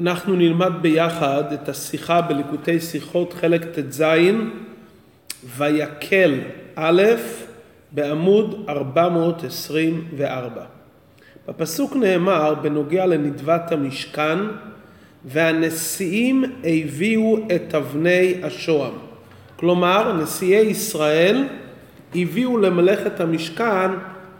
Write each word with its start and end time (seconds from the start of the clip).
אנחנו 0.00 0.36
נלמד 0.36 0.72
ביחד 0.80 1.52
את 1.52 1.68
השיחה 1.68 2.20
בליקוטי 2.20 2.80
שיחות 2.80 3.32
חלק 3.32 3.64
ט"ז 3.64 4.04
ויקל 5.56 6.34
א' 6.76 7.02
בעמוד 7.92 8.64
424. 8.68 10.62
בפסוק 11.48 11.96
נאמר 11.96 12.54
בנוגע 12.54 13.06
לנדבת 13.06 13.72
המשכן 13.72 14.38
והנשיאים 15.24 16.44
הביאו 16.64 17.38
את 17.54 17.74
אבני 17.74 18.34
השוהם. 18.42 18.94
כלומר 19.56 20.22
נשיאי 20.22 20.66
ישראל 20.66 21.44
הביאו 22.14 22.58
למלאכת 22.58 23.20
המשכן 23.20 23.90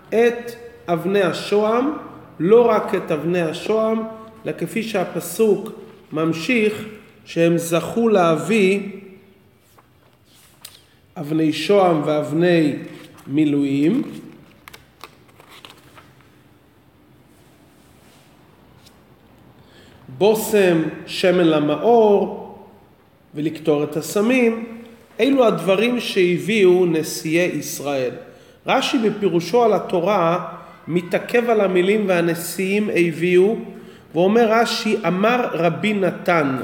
את 0.09 0.53
אבני 0.89 1.23
השוהם, 1.23 1.93
לא 2.39 2.67
רק 2.67 2.95
את 2.95 3.13
אבני 3.13 3.43
השוהם, 3.43 3.99
אלא 4.45 4.53
כפי 4.59 4.83
שהפסוק 4.83 5.71
ממשיך, 6.13 6.85
שהם 7.25 7.59
זכו 7.59 8.09
להביא 8.09 8.81
אבני 11.17 11.53
שוהם 11.53 12.03
ואבני 12.05 12.73
מילואים. 13.27 14.03
בושם, 20.19 20.83
שמן 21.07 21.47
למאור 21.47 22.59
ולקטור 23.35 23.85
את 23.85 23.97
הסמים, 23.97 24.81
אלו 25.21 25.47
הדברים 25.47 26.01
שהביאו 26.01 26.87
נשיאי 26.87 27.51
ישראל. 27.59 28.11
רש"י 28.67 28.99
בפירושו 28.99 29.65
על 29.65 29.73
התורה 29.73 30.49
מתעכב 30.89 31.51
על 31.51 31.61
המילים 31.61 32.05
והנשיאים 32.09 32.91
הביאו 32.95 33.57
ואומר 34.15 34.53
רש"י 34.53 34.97
אמר 35.07 35.49
רבי 35.53 35.93
נתן 35.93 36.57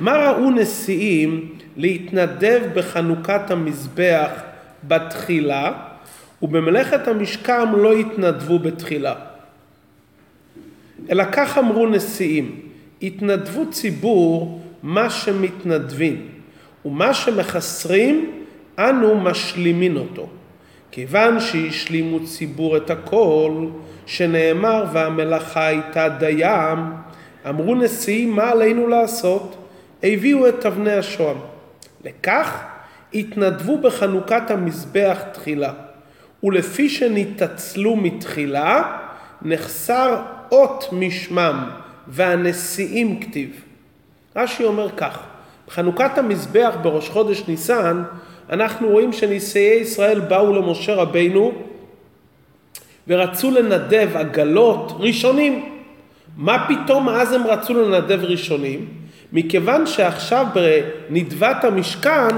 מה 0.00 0.16
ראו 0.16 0.50
נשיאים 0.50 1.48
להתנדב 1.76 2.60
בחנוכת 2.74 3.50
המזבח 3.50 4.30
בתחילה 4.88 5.72
ובמלאכת 6.42 7.08
המשכן 7.08 7.72
לא 7.72 7.92
התנדבו 7.92 8.58
בתחילה? 8.58 9.14
אלא 11.10 11.24
כך 11.32 11.58
אמרו 11.58 11.86
נשיאים 11.86 12.60
התנדבו 13.02 13.70
ציבור 13.70 14.60
מה 14.82 15.10
שמתנדבים 15.10 16.28
ומה 16.84 17.14
שמחסרים 17.14 18.30
אנו 18.78 19.20
משלימין 19.20 19.96
אותו 19.96 20.28
כיוון 20.90 21.40
שהשלימו 21.40 22.26
ציבור 22.26 22.76
את 22.76 22.90
הכל, 22.90 23.66
שנאמר 24.06 24.84
והמלאכה 24.92 25.66
הייתה 25.66 26.08
דיים, 26.08 26.78
אמרו 27.48 27.74
נשיאים 27.74 28.30
מה 28.36 28.50
עלינו 28.50 28.86
לעשות? 28.86 29.56
הביאו 30.02 30.48
את 30.48 30.66
אבני 30.66 30.92
השוהם. 30.92 31.36
לכך 32.04 32.62
התנדבו 33.14 33.78
בחנוכת 33.78 34.50
המזבח 34.50 35.18
תחילה, 35.32 35.72
ולפי 36.42 36.88
שנתעצלו 36.88 37.96
מתחילה, 37.96 38.96
נחסר 39.42 40.22
אות 40.52 40.88
משמם, 40.92 41.70
והנשיאים 42.06 43.20
כתיב. 43.20 43.64
רש"י 44.36 44.64
אומר 44.64 44.90
כך, 44.96 45.18
בחנוכת 45.68 46.18
המזבח 46.18 46.74
בראש 46.82 47.08
חודש 47.08 47.42
ניסן, 47.48 48.02
אנחנו 48.50 48.88
רואים 48.88 49.12
שנשיאי 49.12 49.80
ישראל 49.80 50.20
באו 50.20 50.54
למשה 50.54 50.94
רבינו 50.94 51.52
ורצו 53.08 53.50
לנדב 53.50 54.08
עגלות 54.14 54.92
ראשונים. 54.98 55.68
מה 56.36 56.66
פתאום 56.68 57.08
אז 57.08 57.32
הם 57.32 57.46
רצו 57.46 57.74
לנדב 57.74 58.24
ראשונים? 58.24 58.88
מכיוון 59.32 59.86
שעכשיו 59.86 60.46
בנדבת 60.54 61.64
המשכן 61.64 62.28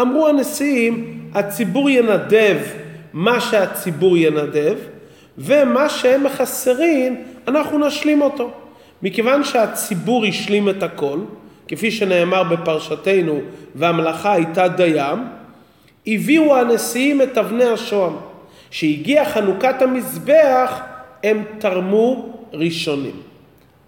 אמרו 0.00 0.28
הנשיאים 0.28 1.20
הציבור 1.34 1.90
ינדב 1.90 2.56
מה 3.12 3.40
שהציבור 3.40 4.16
ינדב 4.16 4.76
ומה 5.38 5.88
שהם 5.88 6.24
מחסרים 6.24 7.24
אנחנו 7.48 7.86
נשלים 7.86 8.22
אותו. 8.22 8.50
מכיוון 9.02 9.44
שהציבור 9.44 10.24
השלים 10.24 10.68
את 10.68 10.82
הכל, 10.82 11.18
כפי 11.68 11.90
שנאמר 11.90 12.42
בפרשתנו 12.42 13.40
והמלאכה 13.74 14.32
הייתה 14.32 14.68
דיים, 14.68 15.18
הביאו 16.06 16.56
הנשיאים 16.56 17.22
את 17.22 17.38
אבני 17.38 17.64
השוהם. 17.64 18.16
שהגיעה 18.70 19.24
חנוכת 19.24 19.82
המזבח, 19.82 20.80
הם 21.24 21.44
תרמו 21.58 22.36
ראשונים. 22.52 23.20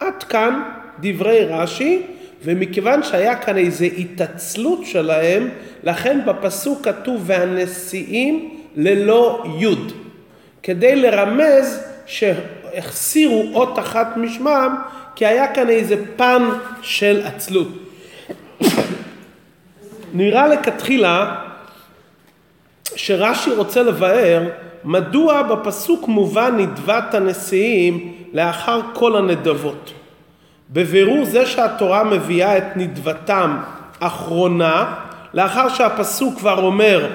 עד 0.00 0.22
כאן 0.22 0.62
דברי 1.00 1.44
רש"י, 1.44 2.02
ומכיוון 2.44 3.02
שהיה 3.02 3.36
כאן 3.36 3.56
איזו 3.56 3.84
התעצלות 3.84 4.80
שלהם, 4.84 5.48
לכן 5.82 6.20
בפסוק 6.26 6.84
כתוב 6.84 7.22
והנשיאים 7.26 8.58
ללא 8.76 9.44
יוד, 9.58 9.92
כדי 10.62 10.96
לרמז 10.96 11.80
שהחסירו 12.06 13.50
אות 13.54 13.78
אחת 13.78 14.16
משמם, 14.16 14.76
כי 15.14 15.26
היה 15.26 15.54
כאן 15.54 15.68
איזה 15.70 15.96
פן 16.16 16.42
של 16.82 17.22
עצלות. 17.24 17.68
נראה 20.14 20.48
לכתחילה 20.48 21.34
שרש"י 22.96 23.50
רוצה 23.50 23.82
לבאר 23.82 24.42
מדוע 24.84 25.42
בפסוק 25.42 26.08
מובן 26.08 26.56
נדבת 26.56 27.14
הנשיאים 27.14 28.12
לאחר 28.32 28.80
כל 28.92 29.16
הנדבות. 29.16 29.92
בבירור 30.70 31.24
זה 31.24 31.46
שהתורה 31.46 32.04
מביאה 32.04 32.58
את 32.58 32.76
נדבתם 32.76 33.56
אחרונה, 34.00 34.94
לאחר 35.34 35.68
שהפסוק 35.68 36.38
כבר 36.38 36.64
אומר 36.64 37.08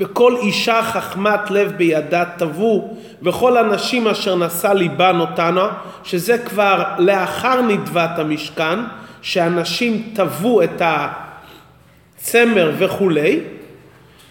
וכל 0.00 0.36
אישה 0.42 0.82
חכמת 0.82 1.50
לב 1.50 1.72
בידה 1.76 2.24
תבוא 2.36 2.82
וכל 3.22 3.56
הנשים 3.56 4.08
אשר 4.08 4.36
נשא 4.36 4.66
ליבן 4.66 5.16
אותנה 5.20 5.68
שזה 6.04 6.38
כבר 6.38 6.84
לאחר 6.98 7.60
נדבת 7.60 8.18
המשכן 8.18 8.78
שאנשים 9.22 10.10
תבוא 10.14 10.62
את 10.62 10.82
הצמר 10.84 12.72
וכולי 12.78 13.40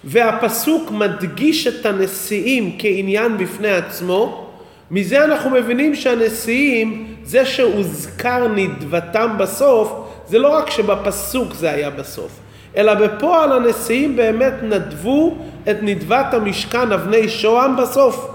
והפסוק 0.04 0.92
מדגיש 0.92 1.68
את 1.68 1.86
הנשיאים 1.86 2.76
כעניין 2.80 3.38
בפני 3.38 3.72
עצמו, 3.72 4.48
מזה 4.92 5.24
אנחנו 5.24 5.50
מבינים 5.50 5.96
שהנשיאים, 5.96 7.08
זה 7.24 7.46
שהוזכר 7.46 8.48
נדבתם 8.48 9.30
בסוף, 9.38 9.94
זה 10.28 10.40
לא 10.40 10.50
רק 10.58 10.70
שבפסוק 10.70 11.54
זה 11.54 11.72
היה 11.72 11.90
בסוף, 11.90 12.32
אלא 12.78 12.94
בפועל 12.94 13.52
הנשיאים 13.52 14.16
באמת 14.16 14.54
נדבו 14.64 15.36
את 15.70 15.78
נדבת 15.82 16.34
המשכן 16.34 16.92
אבני 16.92 17.30
שוהם 17.30 17.78
בסוף. 17.78 18.28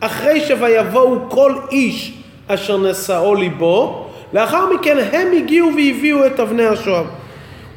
אחרי 0.00 0.40
שויבואו 0.40 1.30
כל 1.30 1.54
איש 1.70 2.12
אשר 2.46 2.78
נשאו 2.78 3.34
ליבו, 3.34 4.06
לאחר 4.32 4.66
מכן 4.74 4.96
הם 5.12 5.28
הגיעו 5.36 5.68
והביאו 5.76 6.26
את 6.26 6.40
אבני 6.40 6.64
השוהם. 6.64 7.06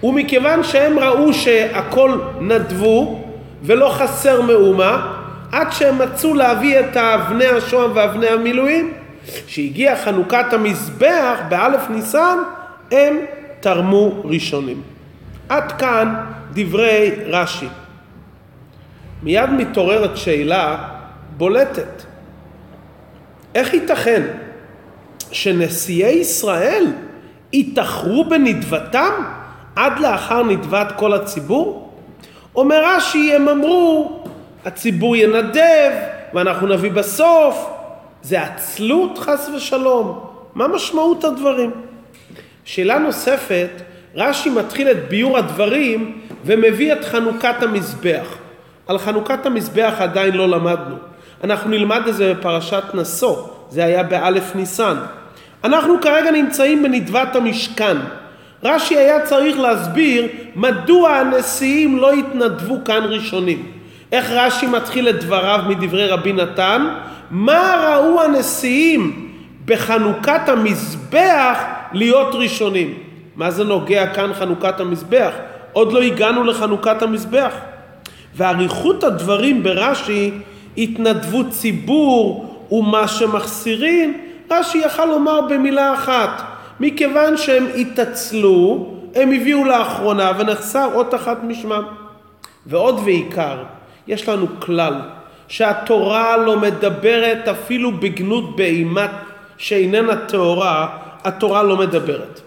ומכיוון 0.03 0.63
שהם 0.63 0.99
ראו 0.99 1.33
שהכל 1.33 2.19
נדבו 2.39 3.23
ולא 3.63 3.89
חסר 3.89 4.41
מאומה, 4.41 5.13
עד 5.51 5.71
שהם 5.71 5.97
מצאו 5.97 6.33
להביא 6.33 6.79
את 6.79 6.97
אבני 6.97 7.45
השוהם 7.45 7.91
ואבני 7.93 8.27
המילואים, 8.27 8.93
שהגיע 9.47 9.95
חנוכת 9.95 10.53
המזבח 10.53 11.39
באלף 11.49 11.89
ניסן, 11.89 12.37
הם 12.91 13.17
תרמו 13.59 14.21
ראשונים. 14.25 14.81
עד 15.49 15.71
כאן 15.71 16.15
דברי 16.53 17.11
רש"י. 17.25 17.67
מיד 19.23 19.49
מתעוררת 19.49 20.17
שאלה 20.17 20.77
בולטת. 21.37 22.03
איך 23.55 23.73
ייתכן 23.73 24.23
שנשיאי 25.31 26.11
ישראל 26.11 26.85
יתאחרו 27.53 28.25
בנדבתם? 28.29 29.38
עד 29.75 29.99
לאחר 29.99 30.43
נדבת 30.43 30.93
כל 30.95 31.13
הציבור? 31.13 31.93
אומר 32.55 32.81
רש"י, 32.85 33.35
הם 33.35 33.49
אמרו, 33.49 34.19
הציבור 34.65 35.15
ינדב 35.15 35.91
ואנחנו 36.33 36.67
נביא 36.67 36.91
בסוף. 36.91 37.69
זה 38.21 38.41
עצלות 38.41 39.17
חס 39.17 39.49
ושלום. 39.55 40.19
מה 40.55 40.67
משמעות 40.67 41.23
הדברים? 41.23 41.71
שאלה 42.65 42.99
נוספת, 42.99 43.69
רש"י 44.15 44.49
מתחיל 44.49 44.91
את 44.91 45.09
ביור 45.09 45.37
הדברים 45.37 46.21
ומביא 46.45 46.93
את 46.93 47.05
חנוכת 47.05 47.55
המזבח. 47.63 48.37
על 48.87 48.97
חנוכת 48.97 49.45
המזבח 49.45 49.93
עדיין 49.99 50.33
לא 50.33 50.49
למדנו. 50.49 50.95
אנחנו 51.43 51.69
נלמד 51.69 52.07
את 52.07 52.15
זה 52.15 52.33
בפרשת 52.33 52.83
נשוא, 52.93 53.47
זה 53.69 53.85
היה 53.85 54.03
באלף 54.03 54.55
ניסן. 54.55 54.97
אנחנו 55.63 56.01
כרגע 56.01 56.31
נמצאים 56.31 56.83
בנדבת 56.83 57.35
המשכן. 57.35 57.97
רש"י 58.63 58.97
היה 58.97 59.25
צריך 59.25 59.59
להסביר 59.59 60.27
מדוע 60.55 61.09
הנשיאים 61.09 61.97
לא 61.97 62.13
התנדבו 62.13 62.77
כאן 62.85 63.01
ראשונים. 63.03 63.71
איך 64.11 64.31
רש"י 64.31 64.67
מתחיל 64.67 65.09
את 65.09 65.23
דבריו 65.23 65.59
מדברי 65.67 66.07
רבי 66.07 66.33
נתן? 66.33 66.87
מה 67.31 67.89
ראו 67.95 68.21
הנשיאים 68.21 69.29
בחנוכת 69.65 70.49
המזבח 70.49 71.57
להיות 71.93 72.35
ראשונים. 72.35 72.93
מה 73.35 73.51
זה 73.51 73.63
נוגע 73.63 74.07
כאן 74.07 74.33
חנוכת 74.33 74.79
המזבח? 74.79 75.31
עוד 75.73 75.93
לא 75.93 76.01
הגענו 76.01 76.43
לחנוכת 76.43 77.01
המזבח. 77.01 77.53
ואריכות 78.35 79.03
הדברים 79.03 79.63
ברש"י, 79.63 80.31
התנדבות 80.77 81.49
ציבור 81.49 82.45
ומה 82.71 83.07
שמחסירים, 83.07 84.17
רש"י 84.51 84.77
יכל 84.77 85.05
לומר 85.05 85.41
במילה 85.41 85.93
אחת, 85.93 86.41
מכיוון 86.79 87.37
שהם 87.37 87.65
התעצלו, 87.75 88.87
הם 89.15 89.31
הביאו 89.31 89.65
לאחרונה 89.65 90.31
ונחסר 90.37 90.89
אות 90.93 91.15
אחת 91.15 91.37
משמם. 91.43 91.83
ועוד 92.65 92.99
ועיקר, 93.05 93.57
יש 94.07 94.29
לנו 94.29 94.47
כלל, 94.59 94.93
שהתורה 95.47 96.37
לא 96.37 96.59
מדברת 96.59 97.47
אפילו 97.47 97.91
בגנות 97.91 98.55
בהימת 98.55 99.09
שאיננה 99.57 100.15
טהורה, 100.15 100.87
התורה 101.23 101.63
לא 101.63 101.77
מדברת. 101.77 102.41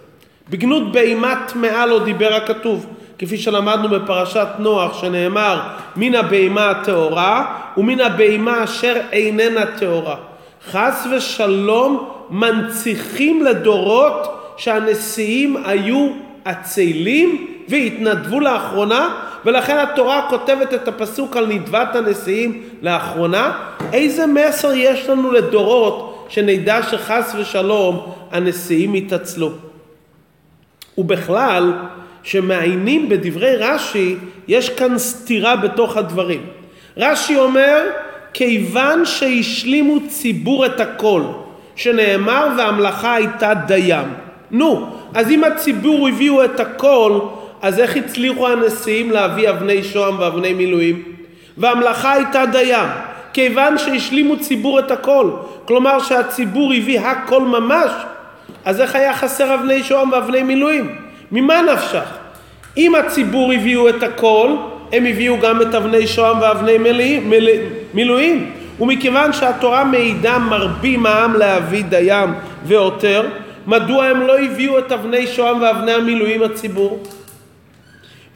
בגנות 0.50 0.92
בהימה 0.92 1.34
טמאה 1.48 1.86
לא 1.86 2.04
דיבר 2.04 2.34
הכתוב, 2.34 2.86
כפי 3.18 3.38
שלמדנו 3.38 3.88
בפרשת 3.88 4.48
נוח 4.58 5.00
שנאמר 5.00 5.60
מן 5.96 6.14
הבהימה 6.14 6.70
הטהורה 6.70 7.58
ומן 7.76 8.00
הבהימה 8.00 8.64
אשר 8.64 9.00
איננה 9.12 9.66
טהורה. 9.66 10.16
חס 10.70 11.06
ושלום 11.10 12.08
מנציחים 12.30 13.44
לדורות 13.44 14.52
שהנשיאים 14.56 15.56
היו 15.64 16.08
עצלים 16.44 17.46
והתנדבו 17.68 18.40
לאחרונה 18.40 19.14
ולכן 19.44 19.78
התורה 19.78 20.26
כותבת 20.30 20.74
את 20.74 20.88
הפסוק 20.88 21.36
על 21.36 21.46
נדבת 21.46 21.96
הנשיאים 21.96 22.62
לאחרונה. 22.82 23.52
איזה 23.92 24.26
מסר 24.26 24.72
יש 24.74 25.08
לנו 25.08 25.32
לדורות 25.32 26.26
שנדע 26.28 26.82
שחס 26.82 27.34
ושלום 27.38 28.12
הנשיאים 28.30 28.94
יתעצלו? 28.94 29.50
ובכלל, 30.98 31.72
שמעיינים 32.22 33.08
בדברי 33.08 33.56
רש"י, 33.56 34.16
יש 34.48 34.70
כאן 34.70 34.98
סתירה 34.98 35.56
בתוך 35.56 35.96
הדברים. 35.96 36.46
רש"י 36.96 37.36
אומר, 37.36 37.82
כיוון 38.34 39.04
שהשלימו 39.04 39.98
ציבור 40.08 40.66
את 40.66 40.80
הכל, 40.80 41.22
שנאמר 41.76 42.48
והמלאכה 42.58 43.14
הייתה 43.14 43.54
דיים. 43.54 44.06
נו, 44.50 44.86
אז 45.14 45.30
אם 45.30 45.44
הציבור 45.44 46.08
הביאו 46.08 46.44
את 46.44 46.60
הכל, 46.60 47.18
אז 47.62 47.80
איך 47.80 47.96
הצליחו 47.96 48.48
הנשיאים 48.48 49.10
להביא 49.10 49.50
אבני 49.50 49.82
שוהם 49.84 50.18
ואבני 50.18 50.52
מילואים? 50.52 51.02
והמלאכה 51.56 52.12
הייתה 52.12 52.46
דיים, 52.46 52.88
כיוון 53.32 53.78
שהשלימו 53.78 54.38
ציבור 54.38 54.78
את 54.78 54.90
הכל. 54.90 55.30
כלומר 55.64 56.00
שהציבור 56.00 56.72
הביא 56.72 57.00
הכל 57.00 57.42
ממש, 57.42 57.90
אז 58.64 58.80
איך 58.80 58.94
היה 58.94 59.14
חסר 59.14 59.54
אבני 59.54 59.82
שוהם 59.82 60.12
ואבני 60.12 60.42
מילואים? 60.42 60.96
ממה 61.32 61.62
נפשך? 61.62 62.18
אם 62.76 62.94
הציבור 62.94 63.52
הביאו 63.52 63.88
את 63.88 64.02
הכל, 64.02 64.50
הם 64.92 65.06
הביאו 65.06 65.40
גם 65.40 65.62
את 65.62 65.74
אבני 65.74 66.06
שוהם 66.06 66.40
ואבני 66.40 66.78
מילואים. 67.94 68.50
ומכיוון 68.80 69.32
שהתורה 69.32 69.84
מעידה 69.84 70.38
מרבים 70.38 71.06
העם 71.06 71.34
להביא 71.34 71.84
דיים 71.84 72.34
ועותר, 72.64 73.28
מדוע 73.66 74.04
הם 74.04 74.20
לא 74.20 74.38
הביאו 74.38 74.78
את 74.78 74.92
אבני 74.92 75.26
שוהם 75.26 75.62
ואבני 75.62 75.92
המילואים 75.92 76.42
הציבור? 76.42 77.02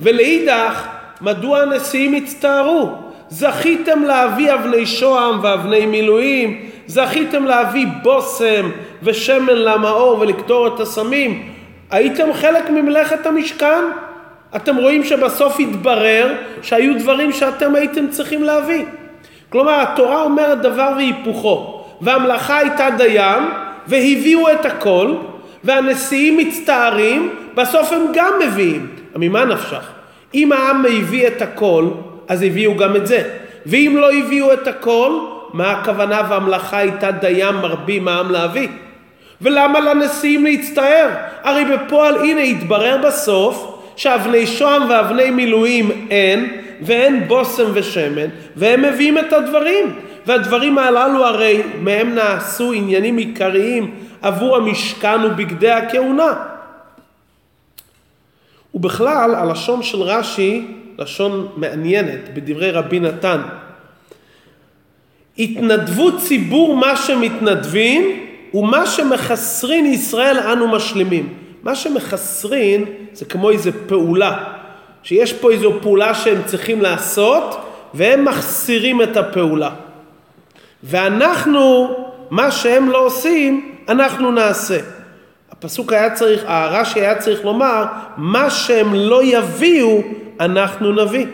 ולאידך, 0.00 0.86
מדוע 1.20 1.60
הנשיאים 1.60 2.14
הצטערו? 2.14 2.92
זכיתם 3.28 4.02
להביא 4.02 4.54
אבני 4.54 4.86
שוהם 4.86 5.38
ואבני 5.42 5.86
מילואים, 5.86 6.70
זכיתם 6.86 7.44
להביא 7.44 7.86
בושם 8.02 8.70
ושמן 9.02 9.56
למאור 9.56 10.18
ולקטור 10.20 10.66
את 10.66 10.80
הסמים. 10.80 11.52
הייתם 11.90 12.32
חלק 12.32 12.70
ממלאכת 12.70 13.26
המשכן? 13.26 13.84
אתם 14.56 14.76
רואים 14.76 15.04
שבסוף 15.04 15.60
התברר 15.60 16.34
שהיו 16.62 16.98
דברים 16.98 17.32
שאתם 17.32 17.75
הייתם 17.75 18.08
צריכים 18.08 18.44
להביא. 18.44 18.84
כלומר, 19.48 19.81
התורה 19.81 20.22
אומרת 20.22 20.60
דבר 20.60 20.93
והיפוכו. 20.96 21.84
והמלאכה 22.00 22.58
הייתה 22.58 22.88
דיים, 22.98 23.43
והביאו 23.87 24.50
את 24.52 24.66
הכל, 24.66 25.14
והנשיאים 25.64 26.37
מצטערים, 26.37 27.34
בסוף 27.54 27.93
הם 27.93 28.02
גם 28.14 28.32
מביאים. 28.46 28.87
ממה 29.16 29.44
נפשך? 29.44 29.90
אם 30.34 30.52
העם 30.52 30.84
הביא 30.87 31.26
את 31.26 31.42
הכל, 31.42 31.88
אז 32.28 32.42
הביאו 32.42 32.76
גם 32.76 32.96
את 32.96 33.06
זה. 33.06 33.22
ואם 33.66 33.96
לא 33.99 34.12
הביאו 34.12 34.52
את 34.52 34.66
הכל, 34.66 35.20
מה 35.52 35.72
הכוונה 35.72 36.22
והמלאכה 36.28 36.78
הייתה 36.78 37.10
דיין 37.10 37.54
מרבים 37.54 38.08
העם 38.08 38.31
להביא? 38.31 38.69
ולמה 39.40 39.81
לנשיאים 39.81 40.44
להצטער? 40.44 41.08
הרי 41.42 41.64
בפועל 41.64 42.16
הנה 42.16 42.40
התברר 42.40 42.96
בסוף 43.06 43.75
שאבני 43.96 44.46
שוהם 44.46 44.90
ואבני 44.90 45.31
מילואים 45.31 46.06
אין, 46.10 46.60
ואין 46.82 47.28
בושם 47.28 47.70
ושמן, 47.75 48.28
והם 48.56 48.82
מביאים 48.82 49.19
את 49.19 49.32
הדברים. 49.32 49.94
והדברים 50.26 50.78
הללו 50.78 51.25
הרי 51.25 51.62
מהם 51.81 52.14
נעשו 52.14 52.72
עניינים 52.72 53.16
עיקריים 53.16 53.94
עבור 54.22 54.56
המשכן 54.56 55.25
ובגדי 55.25 55.70
הכהונה. 55.70 56.32
ובכלל 58.75 59.34
הלשון 59.34 59.82
של 59.82 60.02
רש"י 60.02 60.66
לשון 60.99 61.49
מעניינת 61.56 62.34
בדברי 62.34 62.70
רבי 62.70 63.00
נתן. 63.00 63.40
התנדבות 65.38 66.14
ציבור 66.19 66.76
מה 66.76 66.96
שמתנדבים 66.96 68.20
ומה 68.54 68.87
שמחסרין 68.87 69.87
ישראל 69.87 70.38
אנו 70.38 70.69
משלימים. 70.69 71.45
מה 71.66 71.74
שמחסרין 71.74 72.84
זה 73.12 73.24
כמו 73.24 73.50
איזה 73.50 73.70
פעולה, 73.88 74.44
שיש 75.02 75.32
פה 75.32 75.50
איזו 75.50 75.72
פעולה 75.82 76.14
שהם 76.14 76.42
צריכים 76.44 76.82
לעשות 76.82 77.56
והם 77.94 78.24
מחסירים 78.24 79.02
את 79.02 79.16
הפעולה. 79.16 79.70
ואנחנו, 80.82 81.94
מה 82.30 82.50
שהם 82.50 82.90
לא 82.90 83.06
עושים, 83.06 83.74
אנחנו 83.88 84.32
נעשה. 84.32 84.78
הפסוק 85.50 85.92
היה 85.92 86.14
צריך, 86.14 86.44
הרש"י 86.46 87.00
היה 87.00 87.18
צריך 87.18 87.44
לומר, 87.44 87.84
מה 88.16 88.50
שהם 88.50 88.94
לא 88.94 89.24
יביאו, 89.24 90.02
אנחנו 90.40 90.92
נביא. 90.92 91.26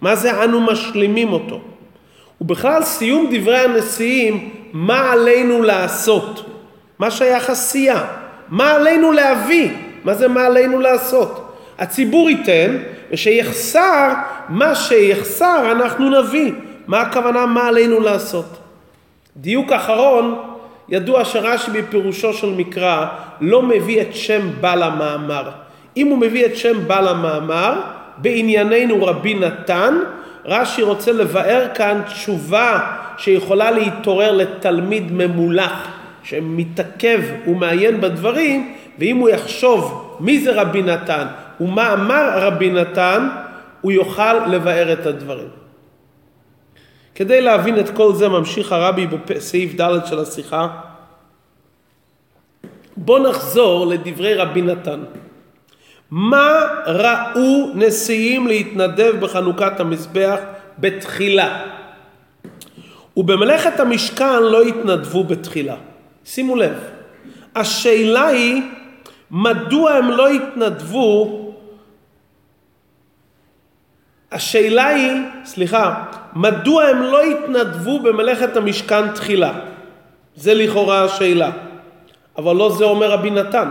מה 0.00 0.16
זה 0.16 0.44
אנו 0.44 0.60
משלימים 0.60 1.32
אותו? 1.32 1.60
ובכלל 2.40 2.82
סיום 2.82 3.30
דברי 3.32 3.58
הנשיאים, 3.58 4.50
מה 4.72 5.12
עלינו 5.12 5.62
לעשות? 5.62 6.44
מה 6.98 7.10
שייך 7.10 7.50
עשייה? 7.50 8.27
מה 8.50 8.70
עלינו 8.72 9.12
להביא? 9.12 9.70
מה 10.04 10.14
זה 10.14 10.28
מה 10.28 10.46
עלינו 10.46 10.80
לעשות? 10.80 11.56
הציבור 11.78 12.30
ייתן, 12.30 12.76
ושיחסר, 13.10 14.12
מה 14.48 14.74
שיחסר 14.74 15.72
אנחנו 15.72 16.22
נביא. 16.22 16.52
מה 16.86 17.00
הכוונה 17.00 17.46
מה 17.46 17.68
עלינו 17.68 18.00
לעשות? 18.00 18.58
דיוק 19.36 19.72
אחרון, 19.72 20.38
ידוע 20.88 21.24
שרש"י 21.24 21.70
בפירושו 21.70 22.32
של 22.32 22.54
מקרא 22.56 23.06
לא 23.40 23.62
מביא 23.62 24.02
את 24.02 24.14
שם 24.14 24.48
בעל 24.60 24.82
המאמר. 24.82 25.50
אם 25.96 26.06
הוא 26.06 26.18
מביא 26.18 26.46
את 26.46 26.56
שם 26.56 26.86
בעל 26.86 27.08
המאמר, 27.08 27.80
בענייננו 28.18 29.06
רבי 29.06 29.34
נתן, 29.34 29.98
רש"י 30.44 30.82
רוצה 30.82 31.12
לבאר 31.12 31.66
כאן 31.74 32.00
תשובה 32.06 32.80
שיכולה 33.18 33.70
להתעורר 33.70 34.32
לתלמיד 34.32 35.12
ממולח 35.12 35.88
שמתעכב 36.28 37.20
ומעיין 37.46 38.00
בדברים, 38.00 38.74
ואם 38.98 39.16
הוא 39.16 39.28
יחשוב 39.28 40.16
מי 40.20 40.40
זה 40.40 40.60
רבי 40.62 40.82
נתן 40.82 41.26
ומה 41.60 41.92
אמר 41.92 42.30
רבי 42.34 42.70
נתן, 42.70 43.28
הוא 43.80 43.92
יוכל 43.92 44.46
לבאר 44.46 44.92
את 44.92 45.06
הדברים. 45.06 45.48
כדי 47.14 47.40
להבין 47.40 47.78
את 47.78 47.90
כל 47.90 48.14
זה 48.14 48.28
ממשיך 48.28 48.72
הרבי 48.72 49.06
בסעיף 49.06 49.80
ד' 49.80 50.06
של 50.06 50.18
השיחה. 50.18 50.68
בוא 52.96 53.28
נחזור 53.28 53.86
לדברי 53.86 54.34
רבי 54.34 54.62
נתן. 54.62 55.00
מה 56.10 56.52
ראו 56.86 57.72
נשיאים 57.74 58.46
להתנדב 58.46 59.14
בחנוכת 59.20 59.80
המזבח 59.80 60.40
בתחילה? 60.78 61.64
ובמלאכת 63.16 63.80
המשכן 63.80 64.42
לא 64.42 64.62
התנדבו 64.62 65.24
בתחילה. 65.24 65.76
שימו 66.28 66.56
לב, 66.56 66.78
השאלה 67.54 68.26
היא 68.26 68.62
מדוע 69.30 69.92
הם 69.92 70.10
לא 70.10 70.28
התנדבו 70.28 71.44
השאלה 74.32 74.86
היא, 74.86 75.12
סליחה, 75.44 76.04
מדוע 76.36 76.84
הם 76.84 77.02
לא 77.02 77.22
התנדבו 77.22 77.98
במלאכת 77.98 78.56
המשכן 78.56 79.12
תחילה? 79.12 79.52
זה 80.36 80.54
לכאורה 80.54 81.04
השאלה. 81.04 81.50
אבל 82.38 82.56
לא 82.56 82.70
זה 82.70 82.84
אומר 82.84 83.10
רבי 83.10 83.30
נתן. 83.30 83.70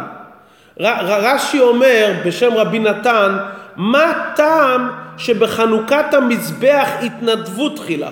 רש"י 0.80 1.60
אומר 1.60 2.14
בשם 2.26 2.54
רבי 2.54 2.80
נתן, 2.80 3.38
מה 3.76 4.14
טעם 4.36 4.90
שבחנוכת 5.18 6.14
המזבח 6.14 6.88
התנדבו 7.02 7.70
תחילה? 7.70 8.10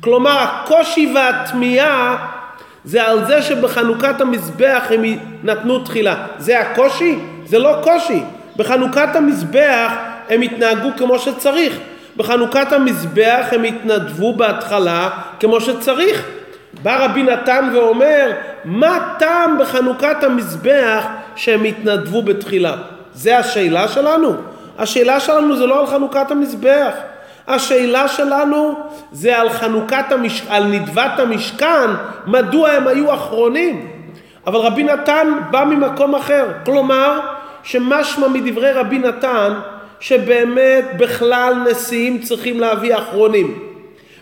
כלומר, 0.00 0.38
הקושי 0.38 1.12
והתמיהה 1.14 2.35
זה 2.86 3.06
על 3.08 3.24
זה 3.26 3.42
שבחנוכת 3.42 4.20
המזבח 4.20 4.82
הם 4.90 5.02
נתנו 5.44 5.78
תחילה. 5.78 6.26
זה 6.38 6.60
הקושי? 6.60 7.18
זה 7.46 7.58
לא 7.58 7.76
קושי. 7.82 8.22
בחנוכת 8.56 9.08
המזבח 9.16 9.92
הם 10.28 10.42
התנהגו 10.42 10.88
כמו 10.96 11.18
שצריך. 11.18 11.78
בחנוכת 12.16 12.72
המזבח 12.72 13.46
הם 13.52 13.64
התנדבו 13.64 14.32
בהתחלה 14.32 15.10
כמו 15.40 15.60
שצריך. 15.60 16.26
בא 16.82 17.04
רבי 17.04 17.22
נתן 17.22 17.70
ואומר, 17.74 18.32
מה 18.64 19.14
טעם 19.18 19.58
בחנוכת 19.58 20.16
המזבח 20.22 21.06
שהם 21.36 21.64
התנדבו 21.64 22.22
בתחילה? 22.22 22.76
זה 23.14 23.38
השאלה 23.38 23.88
שלנו? 23.88 24.34
השאלה 24.78 25.20
שלנו 25.20 25.56
זה 25.56 25.66
לא 25.66 25.80
על 25.80 25.86
חנוכת 25.86 26.30
המזבח. 26.30 26.92
השאלה 27.46 28.08
שלנו 28.08 28.74
זה 29.12 29.38
על 29.38 29.50
חנוכת 29.50 30.04
המש... 30.10 30.42
על 30.48 30.64
נדבת 30.64 31.18
המשכן, 31.18 31.90
מדוע 32.26 32.70
הם 32.70 32.88
היו 32.88 33.14
אחרונים. 33.14 33.88
אבל 34.46 34.58
רבי 34.58 34.84
נתן 34.84 35.28
בא 35.50 35.64
ממקום 35.64 36.14
אחר, 36.14 36.46
כלומר 36.64 37.20
שמשמע 37.62 38.28
מדברי 38.28 38.72
רבי 38.72 38.98
נתן 38.98 39.52
שבאמת 40.00 40.84
בכלל 40.96 41.54
נשיאים 41.70 42.22
צריכים 42.22 42.60
להביא 42.60 42.96
אחרונים. 42.96 43.58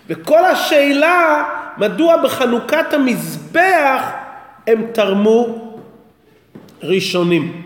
וכל 0.09 0.45
השאלה 0.45 1.45
מדוע 1.79 2.17
בחנוכת 2.17 2.93
המזבח 2.93 4.11
הם 4.67 4.87
תרמו 4.93 5.75
ראשונים. 6.83 7.63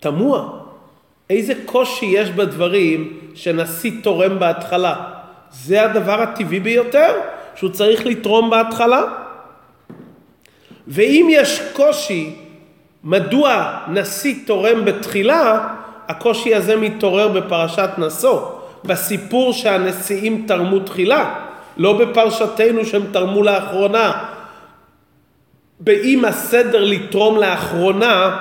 תמוה. 0.00 0.55
איזה 1.30 1.52
קושי 1.64 2.06
יש 2.06 2.30
בדברים 2.30 3.20
שנשיא 3.34 3.92
תורם 4.02 4.38
בהתחלה. 4.38 4.94
זה 5.50 5.82
הדבר 5.82 6.22
הטבעי 6.22 6.60
ביותר, 6.60 7.14
שהוא 7.54 7.70
צריך 7.70 8.06
לתרום 8.06 8.50
בהתחלה. 8.50 9.02
ואם 10.88 11.26
יש 11.30 11.60
קושי 11.72 12.34
מדוע 13.04 13.78
נשיא 13.88 14.34
תורם 14.46 14.84
בתחילה, 14.84 15.68
הקושי 16.08 16.54
הזה 16.54 16.76
מתעורר 16.76 17.28
בפרשת 17.28 17.90
נשוא, 17.98 18.40
בסיפור 18.84 19.52
שהנשיאים 19.52 20.44
תרמו 20.48 20.78
תחילה, 20.78 21.34
לא 21.76 21.98
בפרשתנו 21.98 22.84
שהם 22.84 23.02
תרמו 23.12 23.42
לאחרונה. 23.42 24.24
באם 25.80 26.24
הסדר 26.24 26.84
לתרום 26.84 27.36
לאחרונה 27.36 28.36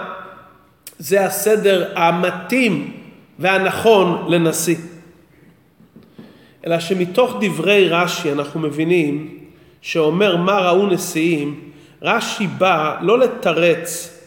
זה 0.99 1.25
הסדר 1.25 1.91
המתאים 1.95 2.91
והנכון 3.39 4.25
לנשיא. 4.29 4.75
אלא 6.65 6.79
שמתוך 6.79 7.35
דברי 7.41 7.89
רש"י 7.89 8.31
אנחנו 8.31 8.59
מבינים 8.59 9.37
שאומר 9.81 10.37
מה 10.37 10.59
ראו 10.59 10.87
נשיאים, 10.87 11.59
רש"י 12.01 12.47
בא 12.47 12.95
לא 13.01 13.19
לתרץ 13.19 14.19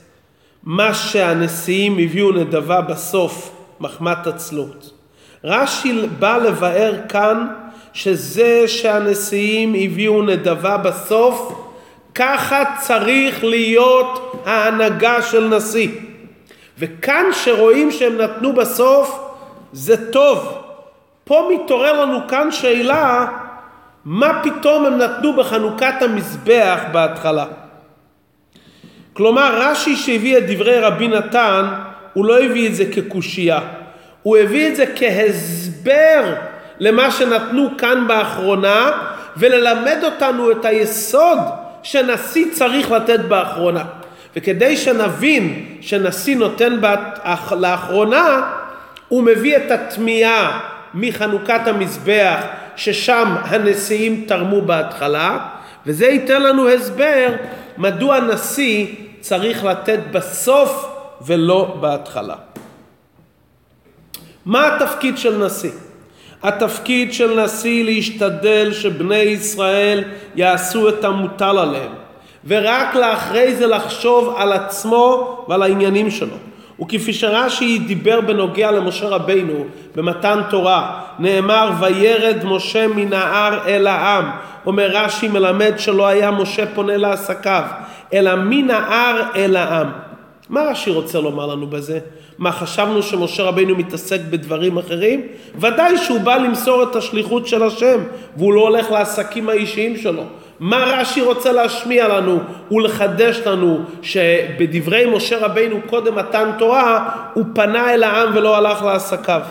מה 0.62 0.94
שהנשיאים 0.94 1.98
הביאו 1.98 2.32
נדבה 2.32 2.80
בסוף 2.80 3.56
מחמת 3.80 4.26
עצלות. 4.26 4.90
רש"י 5.44 6.06
בא 6.18 6.36
לבאר 6.36 6.94
כאן 7.08 7.46
שזה 7.92 8.68
שהנשיאים 8.68 9.74
הביאו 9.74 10.22
נדבה 10.22 10.76
בסוף, 10.76 11.64
ככה 12.14 12.62
צריך 12.80 13.44
להיות 13.44 14.42
ההנהגה 14.46 15.22
של 15.22 15.56
נשיא. 15.56 15.88
וכאן 16.78 17.24
שרואים 17.32 17.90
שהם 17.90 18.16
נתנו 18.18 18.52
בסוף, 18.52 19.20
זה 19.72 20.12
טוב. 20.12 20.62
פה 21.24 21.50
מתעורר 21.54 22.02
לנו 22.02 22.28
כאן 22.28 22.52
שאלה, 22.52 23.26
מה 24.04 24.40
פתאום 24.42 24.86
הם 24.86 24.98
נתנו 24.98 25.32
בחנוכת 25.32 25.94
המזבח 26.00 26.80
בהתחלה? 26.92 27.46
כלומר, 29.12 29.58
רש"י 29.62 29.96
שהביא 29.96 30.38
את 30.38 30.42
דברי 30.46 30.80
רבי 30.80 31.08
נתן, 31.08 31.64
הוא 32.12 32.24
לא 32.24 32.40
הביא 32.40 32.68
את 32.68 32.74
זה 32.74 32.84
כקושייה. 32.92 33.60
הוא 34.22 34.36
הביא 34.36 34.68
את 34.68 34.76
זה 34.76 34.84
כהסבר 34.96 36.34
למה 36.80 37.10
שנתנו 37.10 37.68
כאן 37.78 38.04
באחרונה, 38.08 38.90
וללמד 39.36 39.98
אותנו 40.04 40.50
את 40.50 40.64
היסוד 40.64 41.38
שנשיא 41.82 42.46
צריך 42.52 42.90
לתת 42.90 43.20
באחרונה. 43.20 43.84
וכדי 44.36 44.76
שנבין 44.76 45.64
שנשיא 45.80 46.36
נותן 46.36 46.80
בת, 46.80 47.18
לאחרונה, 47.58 48.52
הוא 49.08 49.22
מביא 49.22 49.56
את 49.56 49.70
התמיהה 49.70 50.60
מחנוכת 50.94 51.60
המזבח, 51.66 52.40
ששם 52.76 53.34
הנשיאים 53.44 54.24
תרמו 54.28 54.62
בהתחלה, 54.62 55.38
וזה 55.86 56.06
ייתן 56.06 56.42
לנו 56.42 56.68
הסבר 56.68 57.28
מדוע 57.78 58.20
נשיא 58.20 58.86
צריך 59.20 59.64
לתת 59.64 59.98
בסוף 60.12 60.86
ולא 61.26 61.76
בהתחלה. 61.80 62.34
מה 64.44 64.76
התפקיד 64.76 65.18
של 65.18 65.46
נשיא? 65.46 65.70
התפקיד 66.42 67.12
של 67.12 67.44
נשיא 67.44 67.84
להשתדל 67.84 68.72
שבני 68.72 69.16
ישראל 69.16 70.04
יעשו 70.34 70.88
את 70.88 71.04
המוטל 71.04 71.58
עליהם. 71.58 71.92
ורק 72.46 72.94
לאחרי 72.94 73.54
זה 73.54 73.66
לחשוב 73.66 74.34
על 74.36 74.52
עצמו 74.52 75.36
ועל 75.48 75.62
העניינים 75.62 76.10
שלו. 76.10 76.36
וכפי 76.80 77.12
שרש"י 77.12 77.78
דיבר 77.78 78.20
בנוגע 78.20 78.70
למשה 78.70 79.08
רבינו 79.08 79.64
במתן 79.94 80.40
תורה, 80.50 81.00
נאמר 81.18 81.70
וירד 81.80 82.44
משה 82.44 82.86
מן 82.86 83.12
ההר 83.12 83.58
אל 83.66 83.86
העם. 83.86 84.30
אומר 84.66 84.90
רש"י 84.92 85.28
מלמד 85.28 85.72
שלא 85.78 86.06
היה 86.06 86.30
משה 86.30 86.66
פונה 86.74 86.96
לעסקיו, 86.96 87.62
אלא 88.12 88.34
מן 88.34 88.70
ההר 88.70 89.22
אל 89.36 89.56
העם. 89.56 89.90
מה 90.48 90.62
רש"י 90.62 90.90
רוצה 90.90 91.20
לומר 91.20 91.46
לנו 91.46 91.66
בזה? 91.66 91.98
מה 92.38 92.52
חשבנו 92.52 93.02
שמשה 93.02 93.42
רבינו 93.42 93.76
מתעסק 93.76 94.20
בדברים 94.30 94.78
אחרים? 94.78 95.22
ודאי 95.60 95.98
שהוא 95.98 96.20
בא 96.20 96.36
למסור 96.36 96.82
את 96.82 96.96
השליחות 96.96 97.46
של 97.46 97.62
השם 97.62 98.00
והוא 98.36 98.52
לא 98.52 98.60
הולך 98.60 98.90
לעסקים 98.90 99.48
האישיים 99.48 99.96
שלו. 99.96 100.22
מה 100.60 100.84
רש"י 100.84 101.20
רוצה 101.20 101.52
להשמיע 101.52 102.08
לנו 102.08 102.40
ולחדש 102.70 103.40
לנו 103.46 103.80
שבדברי 104.02 105.06
משה 105.06 105.38
רבינו 105.38 105.80
קודם 105.86 106.14
מתן 106.14 106.50
תורה 106.58 107.08
הוא 107.34 107.44
פנה 107.54 107.94
אל 107.94 108.02
העם 108.02 108.30
ולא 108.34 108.56
הלך 108.56 108.82
לעסקיו. 108.82 109.42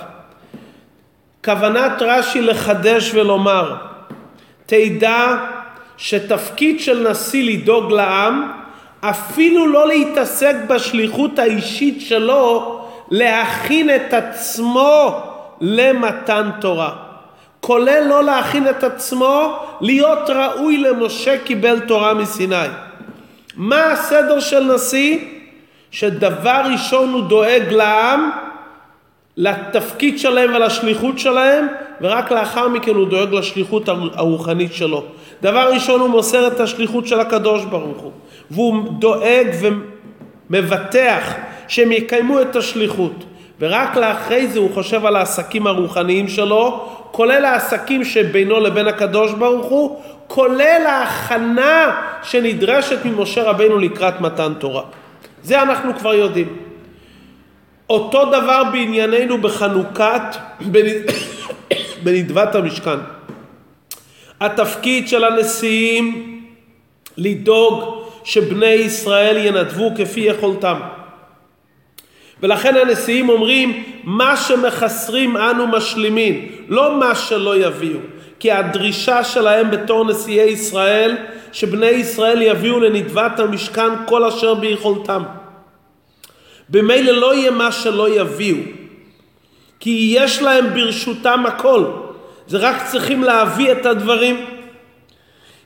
כוונת 1.45 2.01
רש"י 2.01 2.41
לחדש 2.41 3.13
ולומר 3.13 3.75
תדע 4.65 5.35
שתפקיד 5.97 6.79
של 6.79 7.09
נשיא 7.09 7.43
לדאוג 7.43 7.91
לעם 7.91 8.51
אפילו 9.01 9.67
לא 9.67 9.87
להתעסק 9.87 10.55
בשליחות 10.67 11.39
האישית 11.39 12.01
שלו 12.01 12.79
להכין 13.11 13.89
את 13.95 14.13
עצמו 14.13 15.21
למתן 15.61 16.49
תורה. 16.61 17.06
כולל 17.67 18.03
לא 18.07 18.23
להכין 18.23 18.69
את 18.69 18.83
עצמו 18.83 19.59
להיות 19.81 20.29
ראוי 20.29 20.77
למשה 20.77 21.37
קיבל 21.37 21.79
תורה 21.79 22.13
מסיני. 22.13 22.67
מה 23.55 23.91
הסדר 23.91 24.39
של 24.39 24.73
נשיא? 24.73 25.19
שדבר 25.91 26.61
ראשון 26.71 27.13
הוא 27.13 27.23
דואג 27.23 27.63
לעם, 27.71 28.29
לתפקיד 29.37 30.19
שלהם 30.19 30.55
ולשליחות 30.55 31.19
שלהם, 31.19 31.67
ורק 32.01 32.31
לאחר 32.31 32.67
מכן 32.67 32.95
הוא 32.95 33.07
דואג 33.07 33.33
לשליחות 33.33 33.89
הרוחנית 33.89 34.73
שלו. 34.73 35.05
דבר 35.41 35.73
ראשון 35.73 35.99
הוא 35.99 36.09
מוסר 36.09 36.47
את 36.47 36.59
השליחות 36.59 37.07
של 37.07 37.19
הקדוש 37.19 37.65
ברוך 37.65 37.97
הוא, 37.97 38.11
והוא 38.51 38.91
דואג 38.99 39.47
ומבטח 40.49 41.33
שהם 41.67 41.91
יקיימו 41.91 42.41
את 42.41 42.55
השליחות. 42.55 43.23
ורק 43.59 43.95
לאחרי 43.95 44.47
זה 44.47 44.59
הוא 44.59 44.73
חושב 44.73 45.05
על 45.05 45.15
העסקים 45.15 45.67
הרוחניים 45.67 46.27
שלו, 46.27 46.89
כולל 47.11 47.45
העסקים 47.45 48.05
שבינו 48.05 48.59
לבין 48.59 48.87
הקדוש 48.87 49.33
ברוך 49.33 49.65
הוא, 49.65 50.01
כולל 50.27 50.83
ההכנה 50.87 52.01
שנדרשת 52.23 53.05
ממשה 53.05 53.43
רבינו 53.43 53.77
לקראת 53.77 54.21
מתן 54.21 54.53
תורה. 54.59 54.83
זה 55.43 55.61
אנחנו 55.61 55.95
כבר 55.95 56.13
יודעים. 56.13 56.57
אותו 57.89 58.25
דבר 58.25 58.63
בענייננו 58.71 59.37
בחנוכת, 59.37 60.21
בנדבת 62.03 62.55
המשכן. 62.55 62.99
התפקיד 64.41 65.07
של 65.07 65.23
הנשיאים 65.23 66.39
לדאוג 67.17 68.03
שבני 68.23 68.65
ישראל 68.65 69.37
ינדבו 69.37 69.91
כפי 69.97 70.19
יכולתם. 70.19 70.79
ולכן 72.43 72.75
הנשיאים 72.75 73.29
אומרים 73.29 73.83
מה 74.03 74.37
שמחסרים 74.37 75.37
אנו 75.37 75.67
משלימים, 75.67 76.47
לא 76.67 76.99
מה 76.99 77.15
שלא 77.15 77.57
יביאו. 77.57 77.99
כי 78.39 78.51
הדרישה 78.51 79.23
שלהם 79.23 79.71
בתור 79.71 80.05
נשיאי 80.05 80.49
ישראל, 80.49 81.17
שבני 81.51 81.85
ישראל 81.85 82.41
יביאו 82.41 82.79
לנדבת 82.79 83.39
המשכן 83.39 83.89
כל 84.05 84.23
אשר 84.23 84.53
ביכולתם. 84.53 85.23
במילא 86.69 87.11
לא 87.11 87.35
יהיה 87.35 87.51
מה 87.51 87.71
שלא 87.71 88.09
יביאו, 88.09 88.57
כי 89.79 90.15
יש 90.17 90.41
להם 90.41 90.73
ברשותם 90.73 91.45
הכל, 91.45 91.85
זה 92.47 92.57
רק 92.57 92.85
צריכים 92.85 93.23
להביא 93.23 93.71
את 93.71 93.85
הדברים. 93.85 94.45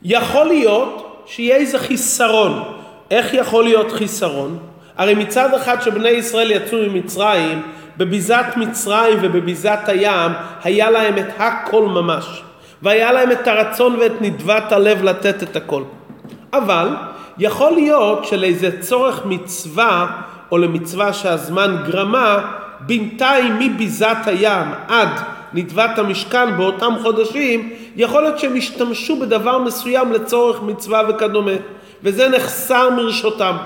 יכול 0.03 0.47
להיות 0.47 1.23
שיהיה 1.25 1.55
איזה 1.55 1.79
חיסרון. 1.79 2.63
איך 3.11 3.33
יכול 3.33 3.63
להיות 3.63 3.91
חיסרון? 3.91 4.70
הרי 4.97 5.13
מצד 5.13 5.53
אחד 5.53 5.81
שבני 5.81 6.09
ישראל 6.09 6.51
יצאו 6.51 6.77
ממצרים, 6.89 7.61
בביזת 7.97 8.45
מצרים 8.55 9.17
ובביזת 9.21 9.79
הים 9.87 10.31
היה 10.63 10.89
להם 10.89 11.17
את 11.17 11.29
הכל 11.37 11.85
ממש. 11.85 12.43
והיה 12.81 13.11
להם 13.11 13.31
את 13.31 13.47
הרצון 13.47 13.95
ואת 13.99 14.21
נדבת 14.21 14.71
הלב 14.71 15.03
לתת 15.03 15.43
את 15.43 15.55
הכל. 15.55 15.83
אבל 16.53 16.89
יכול 17.37 17.71
להיות 17.71 18.25
שלאיזה 18.25 18.81
צורך 18.81 19.25
מצווה 19.25 20.07
או 20.51 20.57
למצווה 20.57 21.13
שהזמן 21.13 21.77
גרמה, 21.85 22.51
בינתיים 22.79 23.59
מביזת 23.59 24.17
הים 24.25 24.67
עד 24.87 25.09
נדבת 25.53 25.99
המשכן 25.99 26.57
באותם 26.57 26.93
חודשים, 27.01 27.69
יכול 27.95 28.21
להיות 28.21 28.39
שהם 28.39 28.55
השתמשו 28.55 29.19
בדבר 29.19 29.57
מסוים 29.57 30.11
לצורך 30.11 30.61
מצווה 30.61 31.01
וכדומה, 31.09 31.51
וזה 32.03 32.29
נחסר 32.29 32.89
מרשותם. 32.89 33.57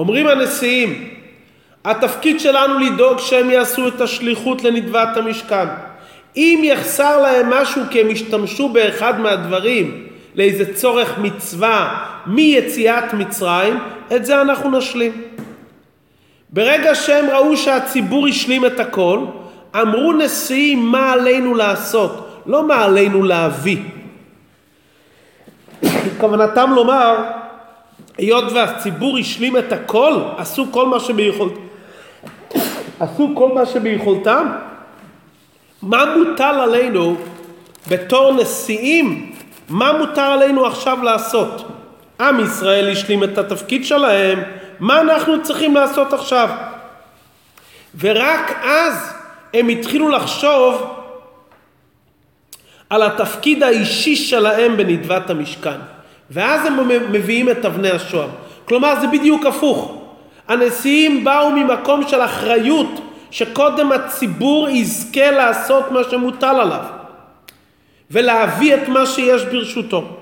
אומרים 0.00 0.26
הנשיאים, 0.26 1.08
התפקיד 1.84 2.40
שלנו 2.40 2.78
לדאוג 2.78 3.18
שהם 3.18 3.50
יעשו 3.50 3.88
את 3.88 4.00
השליחות 4.00 4.64
לנדבת 4.64 5.16
המשכן. 5.16 5.66
אם 6.36 6.60
יחסר 6.64 7.22
להם 7.22 7.50
משהו 7.50 7.82
כי 7.90 8.00
הם 8.00 8.10
השתמשו 8.10 8.68
באחד 8.68 9.20
מהדברים 9.20 10.06
לאיזה 10.34 10.74
צורך 10.74 11.18
מצווה 11.18 12.04
מיציאת 12.26 13.14
מצרים, 13.14 13.78
את 14.16 14.26
זה 14.26 14.40
אנחנו 14.40 14.78
נשלים. 14.78 15.12
ברגע 16.50 16.94
שהם 16.94 17.30
ראו 17.30 17.56
שהציבור 17.56 18.26
השלים 18.26 18.66
את 18.66 18.80
הכל, 18.80 19.20
אמרו 19.74 20.12
נשיאים 20.12 20.86
מה 20.86 21.12
עלינו 21.12 21.54
לעשות, 21.54 22.42
לא 22.46 22.66
מה 22.66 22.84
עלינו 22.84 23.22
להביא. 23.22 23.78
כוונתם 26.20 26.70
לומר, 26.74 27.16
היות 28.20 28.52
והציבור 28.52 29.18
השלים 29.18 29.56
את 29.56 29.72
הכל, 29.72 30.14
עשו 30.36 30.66
כל 30.70 30.86
מה 30.86 31.00
שביכולתם, 31.00 31.60
עשו 33.00 33.30
כל 33.34 33.48
מה 33.54 33.66
שביכולתם, 33.66 34.52
מה 35.82 36.04
מוטל 36.16 36.54
עלינו 36.60 37.16
בתור 37.88 38.32
נשיאים, 38.32 39.32
מה 39.68 39.92
מותר 39.98 40.20
עלינו 40.20 40.66
עכשיו 40.66 41.02
לעשות? 41.02 41.68
עם 42.20 42.40
ישראל 42.40 42.92
השלים 42.92 43.24
את 43.24 43.38
התפקיד 43.38 43.84
שלהם, 43.84 44.42
מה 44.80 45.00
אנחנו 45.00 45.42
צריכים 45.42 45.74
לעשות 45.74 46.12
עכשיו? 46.12 46.48
ורק 47.98 48.52
אז 48.64 49.12
הם 49.54 49.68
התחילו 49.68 50.08
לחשוב 50.08 50.96
על 52.90 53.02
התפקיד 53.02 53.62
האישי 53.62 54.16
שלהם 54.16 54.76
בנדבת 54.76 55.30
המשכן. 55.30 55.99
ואז 56.30 56.66
הם 56.66 56.88
מביאים 57.12 57.50
את 57.50 57.64
אבני 57.64 57.90
השוהם. 57.90 58.30
כלומר 58.64 59.00
זה 59.00 59.06
בדיוק 59.06 59.46
הפוך. 59.46 59.96
הנשיאים 60.48 61.24
באו 61.24 61.50
ממקום 61.50 62.08
של 62.08 62.20
אחריות 62.20 63.00
שקודם 63.30 63.92
הציבור 63.92 64.68
יזכה 64.68 65.30
לעשות 65.30 65.90
מה 65.90 66.00
שמוטל 66.10 66.60
עליו 66.60 66.84
ולהביא 68.10 68.74
את 68.74 68.88
מה 68.88 69.06
שיש 69.06 69.44
ברשותו. 69.44 70.16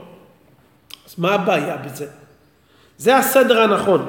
אז 1.08 1.14
מה 1.18 1.34
הבעיה 1.34 1.76
בזה? 1.76 2.06
זה 2.98 3.16
הסדר 3.16 3.62
הנכון. 3.62 4.08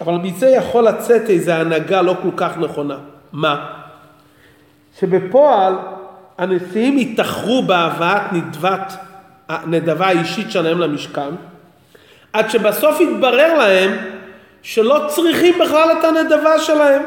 אבל 0.00 0.14
מזה 0.14 0.48
יכול 0.48 0.84
לצאת 0.84 1.30
איזו 1.30 1.52
הנהגה 1.52 2.02
לא 2.02 2.14
כל 2.22 2.30
כך 2.36 2.58
נכונה. 2.58 2.96
מה? 3.32 3.72
שבפועל 5.00 5.74
הנשיאים 6.38 6.98
יתאחרו 6.98 7.62
בהבאת 7.62 8.32
נדבת, 8.32 8.96
הנדבה 9.50 10.06
האישית 10.06 10.50
שלהם 10.50 10.78
למשכן, 10.78 11.30
עד 12.32 12.50
שבסוף 12.50 13.00
יתברר 13.00 13.58
להם 13.58 13.96
שלא 14.62 15.04
צריכים 15.08 15.58
בכלל 15.58 15.88
את 15.98 16.04
הנדבה 16.04 16.58
שלהם. 16.58 17.02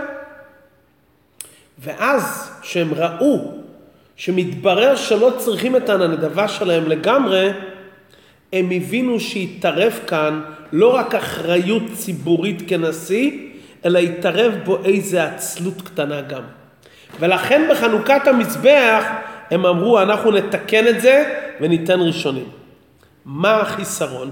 ואז 1.80 2.52
שהם 2.64 2.94
ראו 2.94 3.54
שמתברר 4.16 4.96
שלא 4.96 5.34
צריכים 5.38 5.76
את 5.76 5.90
הנדבה 5.90 6.48
שלהם 6.48 6.88
לגמרי, 6.88 7.50
הם 8.54 8.70
הבינו 8.72 9.20
שהתערב 9.20 10.00
כאן 10.08 10.42
לא 10.72 10.96
רק 10.96 11.16
אחריות 11.16 11.84
ציבורית 11.94 12.64
כנשיא, 12.68 13.32
אלא 13.86 14.00
התערב 14.00 14.54
בו 14.64 14.78
איזה 14.86 15.24
עצלות 15.24 15.82
קטנה 15.82 16.22
גם. 16.22 16.44
ולכן 17.20 17.68
בחנוכת 17.72 18.28
המזבח 18.28 19.04
הם 19.52 19.66
אמרו 19.66 20.02
אנחנו 20.02 20.32
נתקן 20.32 20.88
את 20.88 21.02
זה 21.02 21.24
וניתן 21.62 22.02
ראשונים. 22.02 22.46
מה 23.26 23.58
החיסרון? 23.58 24.32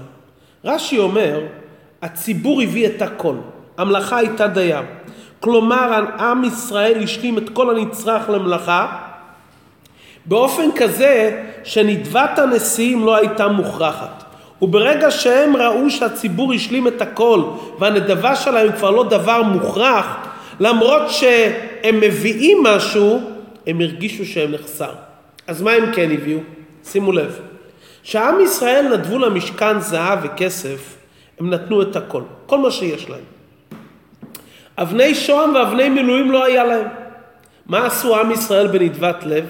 רש"י 0.64 0.98
אומר, 0.98 1.40
הציבור 2.02 2.62
הביא 2.62 2.86
את 2.86 3.02
הכל, 3.02 3.34
המלאכה 3.78 4.16
הייתה 4.16 4.46
דייה. 4.46 4.82
כלומר, 5.40 6.04
עם 6.18 6.44
ישראל 6.44 7.02
השלים 7.02 7.38
את 7.38 7.48
כל 7.48 7.76
הנצרך 7.76 8.30
למלאכה, 8.30 8.86
באופן 10.26 10.68
כזה 10.76 11.42
שנדבת 11.64 12.38
הנשיאים 12.38 13.04
לא 13.04 13.16
הייתה 13.16 13.48
מוכרחת. 13.48 14.24
וברגע 14.62 15.10
שהם 15.10 15.56
ראו 15.56 15.90
שהציבור 15.90 16.52
השלים 16.52 16.88
את 16.88 17.02
הכל 17.02 17.42
והנדבה 17.78 18.36
שלהם 18.36 18.72
כבר 18.72 18.90
לא 18.90 19.04
דבר 19.04 19.42
מוכרח, 19.42 20.16
למרות 20.60 21.10
שהם 21.10 22.00
מביאים 22.00 22.62
משהו, 22.62 23.20
הם 23.66 23.80
הרגישו 23.80 24.24
שהם 24.24 24.50
נחסר. 24.50 24.90
אז 25.46 25.62
מה 25.62 25.72
הם 25.72 25.92
כן 25.94 26.10
הביאו? 26.10 26.38
שימו 26.84 27.12
לב, 27.12 27.40
כשעם 28.02 28.40
ישראל 28.40 28.96
נדבו 28.96 29.18
למשכן 29.18 29.80
זהב 29.80 30.18
וכסף, 30.22 30.96
הם 31.40 31.50
נתנו 31.50 31.82
את 31.82 31.96
הכל, 31.96 32.22
כל 32.46 32.58
מה 32.58 32.70
שיש 32.70 33.10
להם. 33.10 33.24
אבני 34.78 35.14
שוהם 35.14 35.54
ואבני 35.54 35.88
מילואים 35.88 36.30
לא 36.30 36.44
היה 36.44 36.64
להם. 36.64 36.88
מה 37.66 37.86
עשו 37.86 38.20
עם 38.20 38.30
ישראל 38.30 38.66
בנדבת 38.66 39.24
לב? 39.26 39.46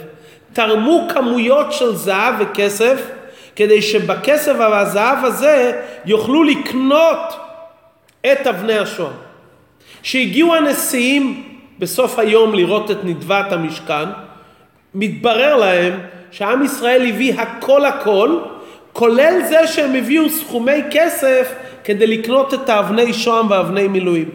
תרמו 0.53 1.09
כמויות 1.15 1.73
של 1.73 1.95
זהב 1.95 2.35
וכסף 2.39 3.03
כדי 3.57 3.83
שבכסף 3.83 4.53
והזהב 4.59 5.25
הזה 5.25 5.83
יוכלו 6.05 6.43
לקנות 6.43 7.19
את 8.33 8.47
אבני 8.47 8.79
השוהם. 8.79 9.17
כשהגיעו 10.03 10.55
הנשיאים 10.55 11.53
בסוף 11.79 12.19
היום 12.19 12.55
לראות 12.55 12.91
את 12.91 13.05
נדבת 13.05 13.53
המשכן, 13.53 14.09
מתברר 14.95 15.57
להם 15.57 16.01
שעם 16.33 16.65
ישראל 16.65 17.07
הביא 17.09 17.35
הכל 17.35 17.85
הכל, 17.85 18.39
כולל 18.93 19.41
זה 19.49 19.67
שהם 19.67 19.95
הביאו 19.95 20.31
סכומי 20.31 20.83
כסף 20.91 21.55
כדי 21.85 22.07
לקנות 22.07 22.55
את 22.55 22.69
האבני 22.69 23.13
שוהם 23.13 23.51
ואבני 23.51 23.89
מילואים. 23.89 24.29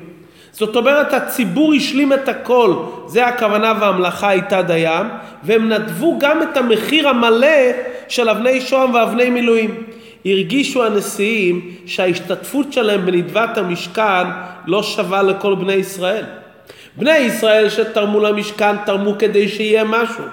זאת 0.52 0.76
אומרת 0.76 1.14
הציבור 1.14 1.74
השלים 1.74 2.14
את 2.14 2.30
הכל, 2.30 2.74
זה 3.08 3.28
הכוונה 3.28 3.74
והמלאכה 3.80 4.30
הייתה 4.30 4.62
דיים, 4.62 5.06
והם 5.44 5.70
נדבו 5.70 6.18
גם 6.20 6.44
את 6.44 6.58
המחיר 6.58 7.10
המלא 7.10 7.72
של 8.08 8.30
אבני 8.30 8.62
שוהם 8.62 8.94
ואבני 8.94 9.30
מילואים. 9.30 9.84
הרגישו 10.26 10.86
הנשיאים 10.86 11.72
שההשתתפות 11.86 12.74
שלהם 12.74 13.06
בנדבת 13.06 13.58
המשכן 13.58 14.28
לא 14.66 14.84
שווה 14.84 15.24
לכל 15.24 15.56
בני 15.56 15.74
ישראל. 15.74 16.24
בני 16.98 17.18
ישראל 17.18 17.70
שתרמו 17.70 18.20
למשכן 18.20 18.78
תרמו 18.86 19.16
כדי 19.20 19.48
שיהיה 19.48 19.84
משהו. 19.84 20.24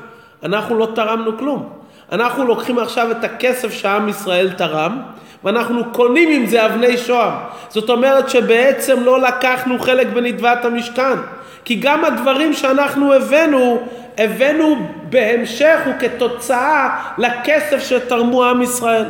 אנחנו 0.44 0.78
לא 0.78 0.88
תרמנו 0.94 1.38
כלום. 1.38 1.68
אנחנו 2.12 2.44
לוקחים 2.44 2.78
עכשיו 2.78 3.11
את 3.11 3.24
הכסף 3.24 3.72
שעם 3.72 4.09
ישראל 4.09 4.50
תרם, 4.50 5.02
ואנחנו 5.44 5.92
קונים 5.92 6.28
עם 6.28 6.46
זה 6.46 6.66
אבני 6.66 6.96
שוהם. 6.96 7.33
זאת 7.68 7.90
אומרת 7.90 8.30
שבעצם 8.30 9.02
לא 9.02 9.20
לקחנו 9.20 9.78
חלק 9.78 10.07
בנדבת 10.07 10.64
המשכן. 10.64 11.18
כי 11.64 11.74
גם 11.74 12.04
הדברים 12.04 12.52
שאנחנו 12.52 13.12
הבאנו, 13.12 13.80
הבאנו 14.18 14.76
בהמשך 15.11 15.80
וכתוצאה 15.87 16.98
לכסף 17.18 17.88
שתרמו 17.88 18.44
עם 18.44 18.62
ישראל. 18.62 19.04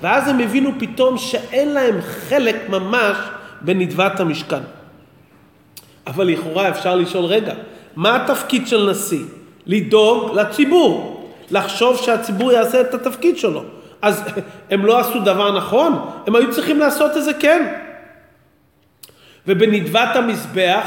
ואז 0.00 0.28
הם 0.28 0.40
הבינו 0.40 0.70
פתאום 0.78 1.18
שאין 1.18 1.72
להם 1.72 2.00
חלק 2.02 2.56
ממש 2.68 3.16
בנדבת 3.60 4.20
המשכן. 4.20 4.60
אבל 6.06 6.26
לכאורה 6.26 6.68
אפשר 6.68 6.96
לשאול, 6.96 7.24
רגע, 7.24 7.52
מה 7.96 8.16
התפקיד 8.16 8.66
של 8.66 8.90
נשיא? 8.90 9.24
לדאוג 9.66 10.38
לציבור, 10.38 11.30
לחשוב 11.50 11.96
שהציבור 11.96 12.52
יעשה 12.52 12.80
את 12.80 12.94
התפקיד 12.94 13.38
שלו. 13.38 13.64
אז 14.02 14.24
הם 14.70 14.86
לא 14.86 14.98
עשו 14.98 15.20
דבר 15.20 15.56
נכון? 15.56 16.10
הם 16.26 16.36
היו 16.36 16.50
צריכים 16.50 16.78
לעשות 16.78 17.16
את 17.16 17.24
זה 17.24 17.34
כן. 17.34 17.74
ובנדבת 19.46 20.16
המזבח 20.16 20.86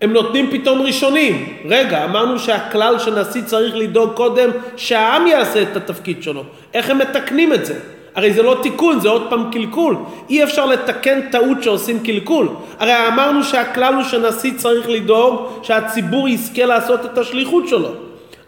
הם 0.00 0.12
נותנים 0.12 0.50
פתאום 0.50 0.82
ראשונים. 0.82 1.58
רגע, 1.68 2.04
אמרנו 2.04 2.38
שהכלל 2.38 2.98
שנשיא 2.98 3.42
צריך 3.42 3.76
לדאוג 3.76 4.12
קודם 4.14 4.50
שהעם 4.76 5.26
יעשה 5.26 5.62
את 5.62 5.76
התפקיד 5.76 6.22
שלו. 6.22 6.44
איך 6.74 6.90
הם 6.90 6.98
מתקנים 6.98 7.52
את 7.52 7.66
זה? 7.66 7.78
הרי 8.14 8.32
זה 8.32 8.42
לא 8.42 8.58
תיקון, 8.62 9.00
זה 9.00 9.08
עוד 9.08 9.26
פעם 9.30 9.50
קלקול. 9.52 9.96
אי 10.30 10.44
אפשר 10.44 10.66
לתקן 10.66 11.30
טעות 11.30 11.62
שעושים 11.62 12.00
קלקול. 12.02 12.48
הרי 12.78 13.08
אמרנו 13.08 13.44
שהכלל 13.44 13.94
הוא 13.94 14.02
שנשיא 14.02 14.52
צריך 14.56 14.88
לדאוג 14.88 15.46
שהציבור 15.62 16.28
יזכה 16.28 16.64
לעשות 16.64 17.04
את 17.04 17.18
השליחות 17.18 17.68
שלו. 17.68 17.90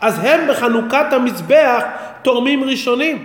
אז 0.00 0.18
הם 0.24 0.40
בחנוכת 0.50 1.06
המזבח 1.12 1.82
תורמים 2.22 2.64
ראשונים. 2.64 3.24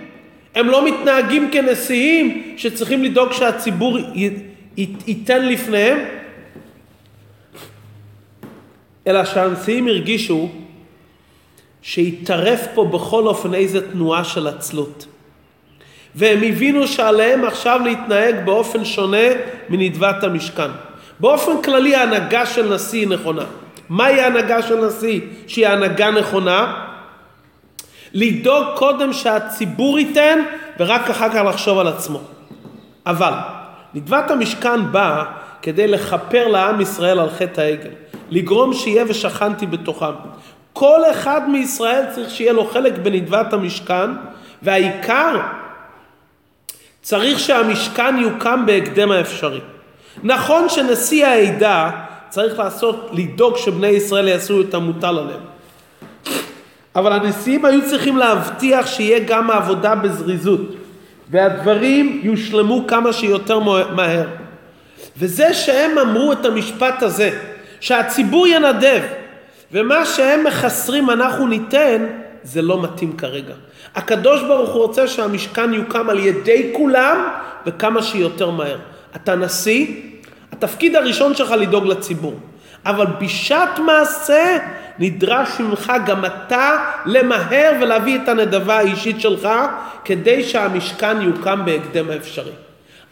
הם 0.54 0.66
לא 0.66 0.84
מתנהגים 0.84 1.50
כנשיאים 1.52 2.54
שצריכים 2.56 3.04
לדאוג 3.04 3.32
שהציבור 3.32 3.98
ייתן 5.06 5.48
לפניהם, 5.48 5.98
אלא 9.06 9.24
שהנשיאים 9.24 9.88
הרגישו 9.88 10.48
שהתערף 11.82 12.66
פה 12.74 12.84
בכל 12.84 13.26
אופן 13.26 13.54
איזה 13.54 13.92
תנועה 13.92 14.24
של 14.24 14.46
עצלות. 14.46 15.06
והם 16.14 16.42
הבינו 16.42 16.86
שעליהם 16.86 17.44
עכשיו 17.44 17.80
להתנהג 17.84 18.34
באופן 18.44 18.84
שונה 18.84 19.26
מנדבת 19.68 20.24
המשכן. 20.24 20.70
באופן 21.20 21.62
כללי 21.62 21.94
ההנהגה 21.94 22.46
של 22.46 22.74
נשיא 22.74 23.00
היא 23.00 23.08
נכונה. 23.08 23.44
מהי 23.88 24.20
ההנהגה 24.20 24.62
של 24.62 24.86
נשיא 24.86 25.20
שהיא 25.46 25.68
הנהגה 25.68 26.10
נכונה? 26.10 26.84
לדאוג 28.14 28.66
קודם 28.76 29.12
שהציבור 29.12 29.98
ייתן 29.98 30.38
ורק 30.78 31.10
אחר 31.10 31.28
כך 31.28 31.42
לחשוב 31.48 31.78
על 31.78 31.88
עצמו. 31.88 32.20
אבל 33.06 33.32
נדבת 33.94 34.30
המשכן 34.30 34.92
באה 34.92 35.24
כדי 35.62 35.86
לכפר 35.86 36.48
לעם 36.48 36.80
ישראל 36.80 37.18
על 37.18 37.30
חטא 37.30 37.60
העגל, 37.60 37.90
לגרום 38.30 38.74
שיהיה 38.74 39.04
ושכנתי 39.08 39.66
בתוכם. 39.66 40.12
כל 40.72 41.00
אחד 41.10 41.50
מישראל 41.50 42.04
צריך 42.14 42.30
שיהיה 42.30 42.52
לו 42.52 42.64
חלק 42.66 42.98
בנדבת 42.98 43.52
המשכן, 43.52 44.10
והעיקר 44.62 45.40
צריך 47.02 47.38
שהמשכן 47.38 48.16
יוקם 48.18 48.62
בהקדם 48.66 49.10
האפשרי. 49.10 49.60
נכון 50.22 50.68
שנשיא 50.68 51.26
העדה 51.26 51.90
צריך 52.28 52.58
לעשות, 52.58 53.10
לדאוג 53.12 53.56
שבני 53.56 53.86
ישראל 53.86 54.28
יעשו 54.28 54.60
את 54.60 54.74
המוטל 54.74 55.18
עליהם. 55.18 55.40
אבל 56.96 57.12
הנשיאים 57.12 57.64
היו 57.64 57.80
צריכים 57.88 58.16
להבטיח 58.16 58.86
שיהיה 58.86 59.18
גם 59.18 59.50
העבודה 59.50 59.94
בזריזות, 59.94 60.60
והדברים 61.30 62.20
יושלמו 62.24 62.86
כמה 62.86 63.12
שיותר 63.12 63.58
מהר. 63.94 64.26
וזה 65.18 65.54
שהם 65.54 65.98
אמרו 65.98 66.32
את 66.32 66.46
המשפט 66.46 67.02
הזה, 67.02 67.38
שהציבור 67.80 68.46
ינדב, 68.46 69.02
ומה 69.72 70.06
שהם 70.06 70.44
מחסרים 70.44 71.10
אנחנו 71.10 71.46
ניתן, 71.46 72.06
זה 72.48 72.62
לא 72.62 72.82
מתאים 72.82 73.16
כרגע. 73.16 73.54
הקדוש 73.94 74.42
ברוך 74.42 74.70
הוא 74.70 74.82
רוצה 74.82 75.08
שהמשכן 75.08 75.74
יוקם 75.74 76.10
על 76.10 76.18
ידי 76.18 76.70
כולם 76.76 77.28
וכמה 77.66 78.02
שיותר 78.02 78.50
מהר. 78.50 78.78
אתה 79.16 79.34
נשיא, 79.34 79.86
התפקיד 80.52 80.96
הראשון 80.96 81.34
שלך 81.34 81.50
לדאוג 81.50 81.86
לציבור. 81.86 82.34
אבל 82.86 83.06
בשעת 83.20 83.78
מעשה 83.78 84.58
נדרש 84.98 85.48
ממך 85.60 85.92
גם 86.06 86.24
אתה 86.24 86.76
למהר 87.06 87.72
ולהביא 87.80 88.18
את 88.22 88.28
הנדבה 88.28 88.78
האישית 88.78 89.20
שלך 89.20 89.48
כדי 90.04 90.44
שהמשכן 90.44 91.22
יוקם 91.22 91.60
בהקדם 91.64 92.10
האפשרי. 92.10 92.52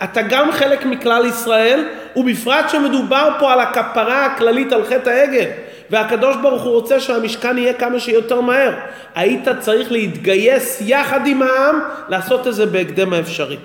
אתה 0.05 0.23
גם 0.23 0.53
חלק 0.53 0.87
מכלל 0.87 1.27
ישראל, 1.27 1.85
ובפרט 2.17 2.71
שמדובר 2.71 3.29
פה 3.39 3.53
על 3.53 3.61
הכפרה 3.61 4.27
הכללית 4.27 4.73
על 4.73 4.85
חטא 4.85 5.11
העגל. 5.11 5.51
והקדוש 5.91 6.37
ברוך 6.43 6.63
הוא 6.63 6.73
רוצה 6.73 7.01
שהמשכן 7.01 7.59
יהיה 7.59 7.73
כמה 7.73 8.01
שיותר 8.01 8.41
מהר. 8.41 8.73
היית 9.15 9.49
צריך 9.61 9.93
להתגייס 9.93 10.83
יחד 10.87 11.27
עם 11.27 11.43
העם 11.43 11.79
לעשות 12.09 12.47
את 12.47 12.55
זה 12.55 12.67
בהקדם 12.67 13.13
האפשרי. 13.13 13.57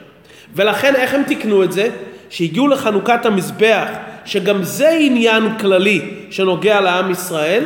ולכן 0.55 0.95
איך 0.95 1.13
הם 1.13 1.23
תיקנו 1.23 1.63
את 1.63 1.71
זה? 1.71 1.89
שהגיעו 2.29 2.67
לחנוכת 2.67 3.25
המזבח, 3.25 3.87
שגם 4.25 4.63
זה 4.63 4.89
עניין 4.89 5.57
כללי 5.57 6.01
שנוגע 6.29 6.81
לעם 6.81 7.11
ישראל, 7.11 7.65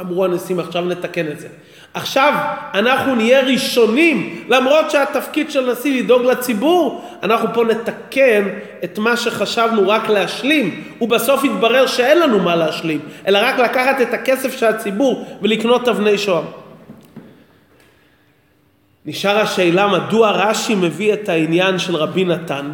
אמרו 0.00 0.24
הנשיאים 0.24 0.60
עכשיו 0.60 0.84
נתקן 0.84 1.28
את 1.28 1.40
זה. 1.40 1.48
עכשיו 1.94 2.34
אנחנו 2.74 3.14
נהיה 3.14 3.40
ראשונים, 3.40 4.44
למרות 4.48 4.90
שהתפקיד 4.90 5.50
של 5.50 5.72
נשיא 5.72 6.02
לדאוג 6.02 6.22
לציבור, 6.22 7.04
אנחנו 7.22 7.48
פה 7.54 7.64
נתקן 7.64 8.48
את 8.84 8.98
מה 8.98 9.16
שחשבנו 9.16 9.88
רק 9.88 10.08
להשלים, 10.08 10.84
ובסוף 11.00 11.44
יתברר 11.44 11.86
שאין 11.86 12.18
לנו 12.18 12.38
מה 12.38 12.56
להשלים, 12.56 13.00
אלא 13.26 13.38
רק 13.42 13.58
לקחת 13.58 14.00
את 14.00 14.14
הכסף 14.14 14.56
של 14.56 14.66
הציבור 14.66 15.38
ולקנות 15.42 15.88
אבני 15.88 16.18
שוהם. 16.18 16.44
נשאר 19.06 19.38
השאלה 19.38 19.88
מדוע 19.88 20.30
רש"י 20.30 20.74
מביא 20.74 21.12
את 21.12 21.28
העניין 21.28 21.78
של 21.78 21.96
רבי 21.96 22.24
נתן. 22.24 22.70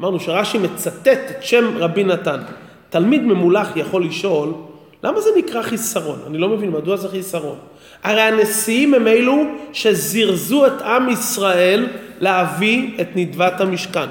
אמרנו 0.00 0.20
שרש"י 0.20 0.58
מצטט 0.58 1.08
את 1.08 1.42
שם 1.42 1.76
רבי 1.76 2.04
נתן. 2.04 2.40
תלמיד 2.90 3.22
ממולח 3.22 3.68
יכול 3.76 4.04
לשאול, 4.04 4.52
למה 5.04 5.20
זה 5.20 5.30
נקרא 5.38 5.62
חיסרון? 5.62 6.18
אני 6.26 6.38
לא 6.38 6.48
מבין 6.48 6.70
מדוע 6.70 6.96
זה 6.96 7.08
חיסרון. 7.08 7.58
הרי 8.04 8.20
הנשיאים 8.20 8.94
הם 8.94 9.08
אלו 9.08 9.44
שזירזו 9.72 10.66
את 10.66 10.82
עם 10.82 11.08
ישראל 11.08 11.86
להביא 12.20 12.90
את 13.00 13.08
נדבת 13.14 13.60
המשכן. 13.60 14.08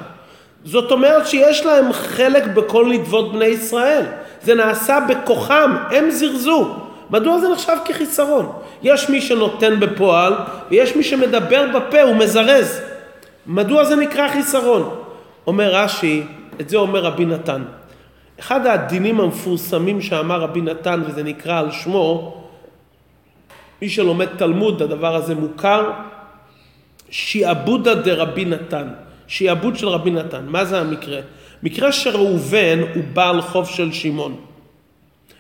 זאת 0.66 0.92
אומרת 0.92 1.28
שיש 1.28 1.66
להם 1.66 1.94
חלק 1.94 2.46
בכל 2.48 2.86
נדבות 2.90 3.34
בני 3.34 3.46
ישראל. 3.46 4.06
זה 4.44 4.56
נעשה 4.56 5.00
בכוחם, 5.10 5.76
הם 5.92 6.12
זירזו. 6.12 6.76
מדוע 7.10 7.40
זה 7.40 7.50
נחשב 7.50 7.78
כחיסרון? 7.86 8.52
יש 8.84 9.10
מי 9.10 9.22
שנותן 9.22 9.80
בפועל 9.80 10.34
ויש 10.72 10.96
מי 10.96 11.04
שמדבר 11.04 11.66
בפה 11.74 12.06
ומזרז. 12.06 12.82
מדוע 13.48 13.84
זה 13.84 13.96
נקרא 13.96 14.28
חיסרון? 14.28 14.96
אומר 15.48 15.76
רש"י, 15.76 16.24
את 16.62 16.70
זה 16.70 16.78
אומר 16.78 17.00
רבי 17.00 17.26
נתן. 17.26 17.62
אחד 18.40 18.66
הדינים 18.66 19.20
המפורסמים 19.20 20.02
שאמר 20.02 20.40
רבי 20.42 20.62
נתן, 20.62 21.02
וזה 21.06 21.24
נקרא 21.24 21.60
על 21.60 21.72
שמו, 21.72 22.38
מי 23.82 23.90
שלומד 23.90 24.26
תלמוד, 24.26 24.82
הדבר 24.82 25.16
הזה 25.16 25.36
מוכר, 25.36 25.92
שיעבודה 27.10 27.96
דרבי 27.96 28.46
נתן, 28.46 28.88
שיעבוד 29.28 29.76
של 29.76 29.88
רבי 29.88 30.12
נתן. 30.12 30.46
מה 30.48 30.66
זה 30.66 30.80
המקרה? 30.80 31.20
מקרה 31.64 31.92
שראובן 31.92 32.80
הוא 32.96 33.04
בעל 33.14 33.42
חוב 33.42 33.70
של 33.70 33.92
שמעון, 33.92 34.36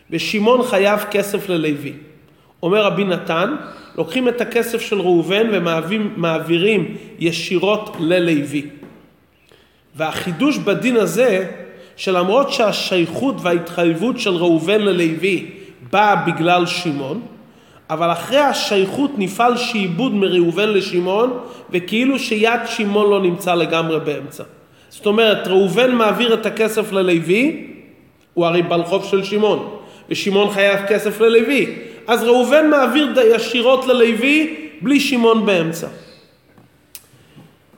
ושמעון 0.09 0.63
חייב 0.63 0.99
כסף 1.11 1.49
ללוי. 1.49 1.93
אומר 2.63 2.83
רבי 2.83 3.03
נתן, 3.03 3.55
לוקחים 3.97 4.27
את 4.27 4.41
הכסף 4.41 4.81
של 4.81 4.99
ראובן 4.99 5.47
ומעבירים 5.51 6.97
ישירות 7.19 7.95
ללוי. 7.99 8.69
והחידוש 9.95 10.57
בדין 10.57 10.97
הזה, 10.97 11.51
שלמרות 11.95 12.53
שהשייכות 12.53 13.35
וההתחייבות 13.41 14.19
של 14.19 14.35
ראובן 14.35 14.81
ללוי 14.81 15.45
באה 15.91 16.15
בגלל 16.15 16.65
שמעון, 16.65 17.21
אבל 17.89 18.11
אחרי 18.11 18.39
השייכות 18.39 19.11
נפעל 19.17 19.57
שעבוד 19.57 20.13
מראובן 20.13 20.69
לשמעון, 20.69 21.39
וכאילו 21.69 22.19
שיד 22.19 22.59
שמעון 22.65 23.09
לא 23.09 23.21
נמצא 23.21 23.55
לגמרי 23.55 23.99
באמצע. 23.99 24.43
זאת 24.89 25.05
אומרת, 25.05 25.47
ראובן 25.47 25.91
מעביר 25.95 26.33
את 26.33 26.45
הכסף 26.45 26.91
ללוי, 26.91 27.67
הוא 28.33 28.45
הרי 28.45 28.61
בעל 28.61 28.83
חוב 28.83 29.05
של 29.05 29.23
שמעון, 29.23 29.77
ושמעון 30.09 30.51
חייב 30.51 30.79
כסף 30.87 31.21
ללוי, 31.21 31.75
אז 32.07 32.23
ראובן 32.23 32.69
מעביר 32.69 33.13
ישירות 33.35 33.87
ללוי 33.87 34.55
בלי 34.81 34.99
שמעון 34.99 35.45
באמצע. 35.45 35.87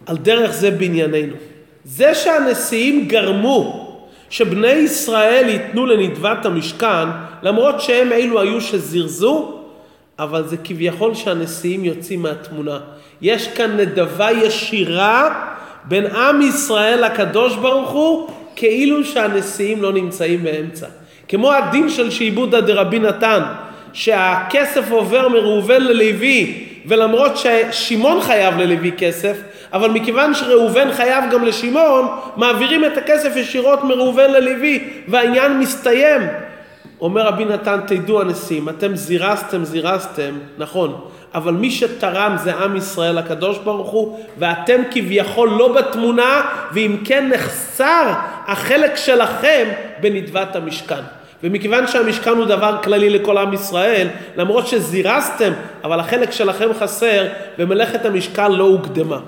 על 0.06 0.18
דרך 0.18 0.52
זה 0.52 0.72
בענייננו. 0.72 1.36
זה 1.84 2.16
שהנשיאים 2.16 3.08
גרמו 3.08 3.88
שבני 4.30 4.68
ישראל 4.68 5.50
ייתנו 5.50 5.86
לנדבת 5.86 6.46
המשכן, 6.46 7.08
למרות 7.44 7.82
שהם 7.82 8.12
אלו 8.12 8.42
היו 8.42 8.62
שזירזו, 8.62 9.57
אבל 10.20 10.44
זה 10.48 10.58
כביכול 10.64 11.14
שהנשיאים 11.14 11.86
יוצאים 11.86 12.22
מהתמונה. 12.22 12.80
יש 13.22 13.48
כאן 13.48 13.78
נדבה 13.78 14.32
ישירה 14.32 15.44
בין 15.84 16.06
עם 16.06 16.42
ישראל 16.42 17.06
לקדוש 17.06 17.56
ברוך 17.56 17.90
הוא, 17.90 18.30
כאילו 18.56 19.04
שהנשיאים 19.04 19.82
לא 19.82 19.94
נמצאים 19.94 20.44
באמצע. 20.44 20.88
כמו 21.28 21.54
הדין 21.54 21.90
של 21.90 22.12
שעבודא 22.12 22.60
דרבי 22.60 23.00
נתן, 23.00 23.42
שהכסף 23.94 24.92
עובר 24.92 25.30
מראובן 25.30 25.82
ללוי, 25.82 26.64
ולמרות 26.86 27.32
ששמעון 27.38 28.22
חייב 28.22 28.58
ללוי 28.58 28.92
כסף, 28.98 29.38
אבל 29.74 29.90
מכיוון 29.90 30.34
שראובן 30.34 30.94
חייב 30.94 31.24
גם 31.32 31.44
לשמעון, 31.46 32.08
מעבירים 32.36 32.86
את 32.86 32.98
הכסף 32.98 33.36
ישירות 33.36 33.84
מראובן 33.84 34.32
ללוי, 34.32 34.84
והעניין 35.08 35.60
מסתיים. 35.60 36.22
אומר 37.02 37.28
רבי 37.28 37.46
נתן, 37.46 37.80
תדעו 37.88 38.22
הנשיאים, 38.22 38.70
אתם 38.70 38.96
זירזתם, 38.96 39.66
זירזתם, 39.66 40.34
נכון, 40.58 41.02
אבל 41.36 41.54
מי 41.54 41.72
שתרם 41.72 42.36
זה 42.38 42.54
עם 42.56 42.76
ישראל 42.76 43.18
הקדוש 43.18 43.58
ברוך 43.58 43.90
הוא, 43.90 44.20
ואתם 44.38 44.82
כביכול 44.92 45.50
לא 45.50 45.74
בתמונה, 45.74 46.42
ואם 46.74 46.98
כן 47.06 47.30
נחסר 47.34 48.14
החלק 48.48 48.96
שלכם 48.96 49.68
בנדבת 50.02 50.56
המשכן. 50.56 51.02
ומכיוון 51.44 51.88
שהמשכן 51.88 52.30
הוא 52.30 52.46
דבר 52.46 52.78
כללי 52.84 53.10
לכל 53.10 53.38
עם 53.38 53.54
ישראל, 53.54 54.08
למרות 54.38 54.68
שזירזתם, 54.68 55.52
אבל 55.84 56.00
החלק 56.00 56.32
שלכם 56.32 56.70
חסר, 56.80 57.28
ומלאכת 57.60 58.06
המשכן 58.06 58.52
לא 58.52 58.64
הוקדמה. 58.64 59.20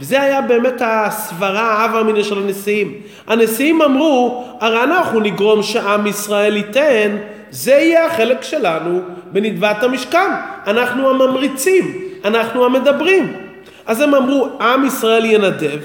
וזה 0.00 0.22
היה 0.22 0.42
באמת 0.42 0.82
הסברה 0.84 1.62
האב 1.62 1.96
אמינא 1.96 2.22
של 2.22 2.38
הנשיאים. 2.38 2.94
הנשיאים 3.26 3.82
אמרו, 3.82 4.44
הרי 4.60 4.82
אנחנו 4.82 5.20
נגרום 5.20 5.62
שעם 5.62 6.06
ישראל 6.06 6.56
ייתן, 6.56 7.16
זה 7.50 7.72
יהיה 7.72 8.06
החלק 8.06 8.42
שלנו 8.42 9.00
בנדבת 9.32 9.82
המשכן. 9.82 10.30
אנחנו 10.66 11.10
הממריצים, 11.10 11.98
אנחנו 12.24 12.64
המדברים. 12.64 13.32
אז 13.86 14.00
הם 14.00 14.14
אמרו, 14.14 14.48
עם 14.60 14.86
ישראל 14.86 15.24
ינדב, 15.24 15.78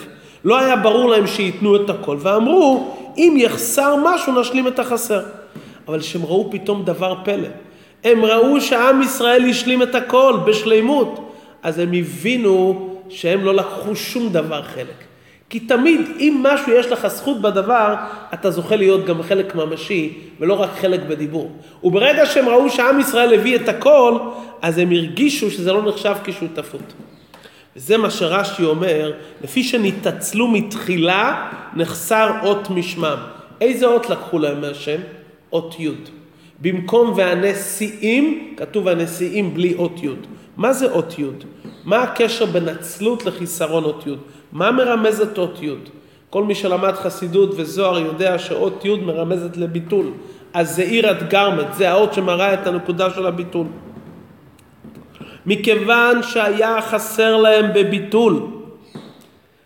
לא 0.46 0.60
היה 0.60 0.76
ברור 0.76 1.10
להם 1.10 1.28
שייתנו 1.28 1.76
את 1.76 1.90
הכל, 1.90 2.18
ואמרו, 2.20 2.96
אם 3.18 3.36
יחסר 3.38 3.96
משהו 4.04 4.40
נשלים 4.40 4.68
את 4.68 4.80
החסר. 4.80 5.22
אבל 5.88 6.00
כשהם 6.00 6.26
ראו 6.26 6.52
פתאום 6.52 6.84
דבר 6.86 7.16
פלא, 7.24 7.48
הם 8.04 8.26
ראו 8.26 8.62
שעם 8.62 9.02
ישראל 9.02 9.46
השלים 9.50 9.84
את 9.84 9.96
הכל 9.96 10.34
בשלימות, 10.46 11.32
אז 11.64 11.80
הם 11.80 11.94
הבינו 11.94 12.95
שהם 13.10 13.46
לא 13.46 13.56
לקחו 13.56 13.96
שום 13.96 14.30
דבר 14.30 14.64
חלק. 14.64 15.04
כי 15.50 15.60
תמיד, 15.60 16.02
אם 16.20 16.44
משהו 16.44 16.74
יש 16.74 16.86
לך 16.86 17.08
זכות 17.08 17.42
בדבר, 17.42 17.96
אתה 18.34 18.52
זוכה 18.52 18.76
להיות 18.76 19.06
גם 19.06 19.24
חלק 19.24 19.56
ממשי, 19.56 20.14
ולא 20.40 20.54
רק 20.54 20.70
חלק 20.82 21.00
בדיבור. 21.08 21.52
וברגע 21.84 22.26
שהם 22.26 22.50
ראו 22.50 22.70
שעם 22.70 23.00
ישראל 23.00 23.34
הביא 23.34 23.56
את 23.56 23.70
הכל, 23.70 24.18
אז 24.62 24.78
הם 24.78 24.92
הרגישו 24.92 25.52
שזה 25.52 25.74
לא 25.74 25.90
נחשב 25.90 26.16
כשותפות. 26.24 26.94
וזה 27.76 27.98
מה 27.98 28.10
שרש"י 28.10 28.64
אומר, 28.64 29.14
לפי 29.44 29.64
שנתעצלו 29.64 30.48
מתחילה, 30.48 31.50
נחסר 31.76 32.32
אות 32.44 32.70
משמם. 32.70 33.18
איזה 33.62 33.86
אות 33.86 34.10
לקחו 34.10 34.40
להם 34.40 34.62
מהשם? 34.62 35.00
אות 35.54 35.76
י'. 35.80 35.90
במקום 36.62 37.14
והנשיאים, 37.16 38.54
כתוב 38.58 38.88
הנשיאים 38.88 39.54
בלי 39.54 39.74
אות 39.78 40.04
י'. 40.04 40.10
מה 40.58 40.74
זה 40.74 40.92
אות 40.92 41.20
י'? 41.20 41.24
מה 41.86 42.04
הקשר 42.04 42.46
בין 42.46 42.70
עצלות 42.70 43.26
לחיסרון 43.26 43.84
אות 43.84 44.08
י'? 44.08 44.14
מה 44.52 44.72
מרמזת 44.72 45.38
אות 45.38 45.64
י'? 45.64 45.70
כל 46.30 46.44
מי 46.44 46.56
שלמד 46.56 46.94
חסידות 46.94 47.50
וזוהר 47.56 48.00
יודע 48.00 48.40
שאות 48.40 48.86
י' 48.86 48.96
מרמזת 48.96 49.58
לביטול. 49.58 50.12
אז 50.54 50.76
זה 50.76 50.82
עירת 50.82 51.30
גרמת, 51.30 51.74
זה 51.74 51.92
האות 51.92 52.14
שמראה 52.14 52.54
את 52.54 52.68
הנקודה 52.68 53.10
של 53.10 53.26
הביטול. 53.26 53.68
מכיוון 55.46 56.24
שהיה 56.24 56.82
חסר 56.82 57.38
להם 57.38 57.66
בביטול, 57.76 58.48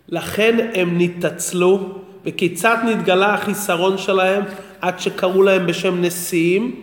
לכן 0.09 0.69
הם 0.73 0.97
נתעצלו, 0.97 1.79
וכיצד 2.25 2.77
נתגלה 2.85 3.33
החיסרון 3.33 3.97
שלהם 3.97 4.43
עד 4.81 4.99
שקראו 4.99 5.43
להם 5.43 5.67
בשם 5.67 6.01
נשיאים? 6.01 6.75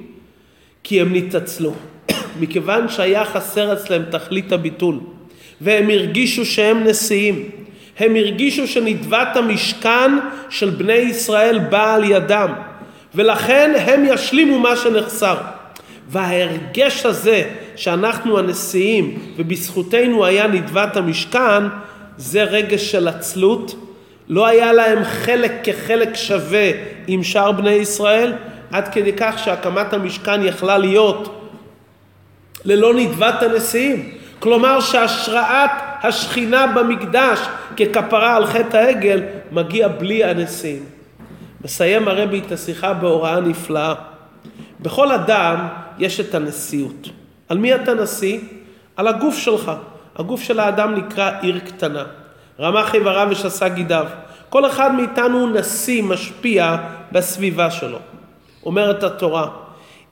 כי 0.85 1.01
הם 1.01 1.15
נתעצלו. 1.15 1.73
מכיוון 2.41 2.89
שהיה 2.89 3.25
חסר 3.25 3.73
אצלם 3.73 4.03
תכלית 4.11 4.53
הביטול, 4.53 5.01
והם 5.61 5.91
הרגישו 5.91 6.47
שהם 6.47 6.85
נשיאים, 6.85 7.51
הם 7.99 8.17
הרגישו 8.17 8.67
שנדבת 8.67 9.37
המשכן 9.37 10.11
של 10.51 10.71
בני 10.71 10.93
ישראל 10.93 11.59
בא 11.59 11.95
על 11.95 12.05
ידם, 12.05 12.53
ולכן 13.15 13.73
הם 13.77 14.05
ישלימו 14.09 14.59
מה 14.59 14.77
שנחסר. 14.77 15.37
וההרגש 16.09 17.07
הזה 17.07 17.43
שאנחנו 17.77 18.39
הנשיאים 18.39 19.19
ובזכותנו 19.37 20.25
היה 20.25 20.47
נדבת 20.47 20.97
המשכן, 20.97 21.63
זה 22.17 22.43
רגש 22.43 22.91
של 22.91 23.09
עצלות. 23.09 23.75
לא 24.29 24.47
היה 24.47 24.73
להם 24.73 25.05
חלק 25.05 25.53
כחלק 25.65 26.15
שווה 26.15 26.71
עם 27.07 27.23
שאר 27.23 27.53
בני 27.53 27.71
ישראל, 27.71 28.33
עד 28.73 28.89
כדי 28.89 29.13
כך 29.17 29.39
שהקמת 29.45 29.93
המשכן 29.93 30.47
יכלה 30.47 30.79
להיות 30.79 31.51
ללא 32.65 32.95
נדבת 32.95 33.43
הנשיאים. 33.43 34.16
כלומר 34.47 34.81
שהשראת 34.81 35.71
השכינה 36.03 36.67
במקדש 36.67 37.39
ככפרה 37.77 38.37
על 38.37 38.47
חטא 38.47 38.77
העגל 38.77 39.23
מגיע 39.53 39.89
בלי 39.89 40.25
הנשיאים. 40.25 40.85
מסיים 41.65 42.09
הרבי 42.09 42.43
את 42.47 42.53
השיחה 42.53 42.93
בהוראה 42.95 43.41
נפלאה. 43.41 43.95
בכל 44.81 45.13
אדם 45.13 45.67
יש 45.99 46.21
את 46.21 46.35
הנשיאות. 46.35 47.09
על 47.49 47.59
מי 47.59 47.75
אתה 47.75 47.95
נשיא? 47.95 48.39
על 48.97 49.09
הגוף 49.09 49.37
שלך. 49.37 49.73
הגוף 50.17 50.43
של 50.43 50.61
האדם 50.61 50.95
נקרא 50.95 51.31
עיר 51.41 51.59
קטנה. 51.59 52.05
רמח 52.61 52.95
איבריו 52.95 53.29
ושסה 53.31 53.69
גידיו. 53.69 54.07
כל 54.49 54.67
אחד 54.67 54.95
מאיתנו 54.95 55.47
נשיא, 55.47 56.03
משפיע 56.03 56.77
בסביבה 57.13 57.71
שלו. 57.71 57.99
אומרת 58.67 59.03
התורה, 59.03 59.49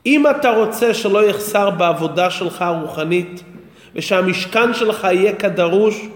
אם 0.07 0.25
אתה 0.31 0.51
רוצה 0.51 0.95
שלא 0.95 1.25
יחסר 1.29 1.71
בעבודה 1.71 2.31
שלך 2.31 2.63
הרוחנית, 2.63 3.43
ושהמשכן 3.97 4.75
שלך 4.75 5.05
יהיה 5.05 5.33
כדרוש, 5.33 6.07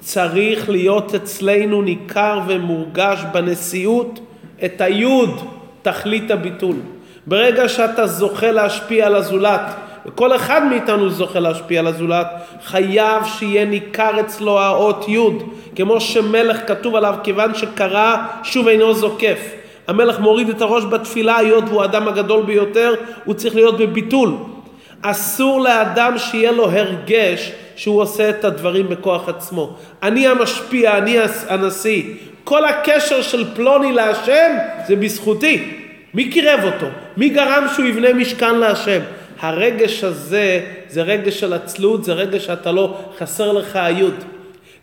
צריך 0.00 0.70
להיות 0.70 1.14
אצלנו 1.14 1.82
ניכר 1.82 2.40
ומורגש 2.46 3.18
בנשיאות 3.32 4.20
את 4.64 4.80
היוד, 4.80 5.40
תכלית 5.82 6.30
הביטול. 6.30 6.76
ברגע 7.26 7.68
שאתה 7.68 8.06
זוכה 8.06 8.50
להשפיע 8.50 9.06
על 9.06 9.14
הזולת, 9.14 9.60
וכל 10.06 10.36
אחד 10.36 10.62
מאיתנו 10.70 11.10
זוכה 11.10 11.40
להשפיע 11.40 11.80
על 11.80 11.86
הזולת, 11.86 12.26
חייב 12.64 13.24
שיהיה 13.24 13.64
ניכר 13.64 14.20
אצלו 14.20 14.60
האות 14.60 15.08
י', 15.08 15.18
כמו 15.76 16.00
שמלך 16.00 16.68
כתוב 16.68 16.94
עליו, 16.94 17.14
כיוון 17.22 17.54
שקרא 17.54 18.16
שוב 18.42 18.68
אינו 18.68 18.94
זוקף. 18.94 19.38
המלך 19.88 20.20
מוריד 20.20 20.48
את 20.48 20.62
הראש 20.62 20.84
בתפילה, 20.84 21.36
היות 21.36 21.64
והוא 21.68 21.82
האדם 21.82 22.08
הגדול 22.08 22.42
ביותר, 22.42 22.94
הוא 23.24 23.34
צריך 23.34 23.54
להיות 23.54 23.78
בביטול. 23.78 24.34
אסור 25.02 25.60
לאדם 25.60 26.18
שיהיה 26.18 26.52
לו 26.52 26.70
הרגש 26.70 27.52
שהוא 27.76 28.02
עושה 28.02 28.30
את 28.30 28.44
הדברים 28.44 28.88
בכוח 28.88 29.28
עצמו. 29.28 29.76
אני 30.02 30.26
המשפיע, 30.26 30.98
אני 30.98 31.16
הנשיא. 31.48 32.02
כל 32.44 32.64
הקשר 32.64 33.22
של 33.22 33.44
פלוני 33.54 33.92
להשם 33.92 34.56
זה 34.88 34.96
בזכותי. 34.96 35.74
מי 36.14 36.30
קירב 36.30 36.60
אותו? 36.64 36.86
מי 37.16 37.28
גרם 37.28 37.66
שהוא 37.74 37.86
יבנה 37.86 38.12
משכן 38.12 38.54
להשם? 38.54 39.00
הרגש 39.40 40.04
הזה 40.04 40.60
זה 40.88 41.02
רגש 41.02 41.40
של 41.40 41.52
עצלות, 41.52 42.04
זה 42.04 42.12
רגש 42.12 42.46
שאתה 42.46 42.72
לא, 42.72 42.98
חסר 43.18 43.52
לך 43.52 43.76
היוד. 43.76 44.14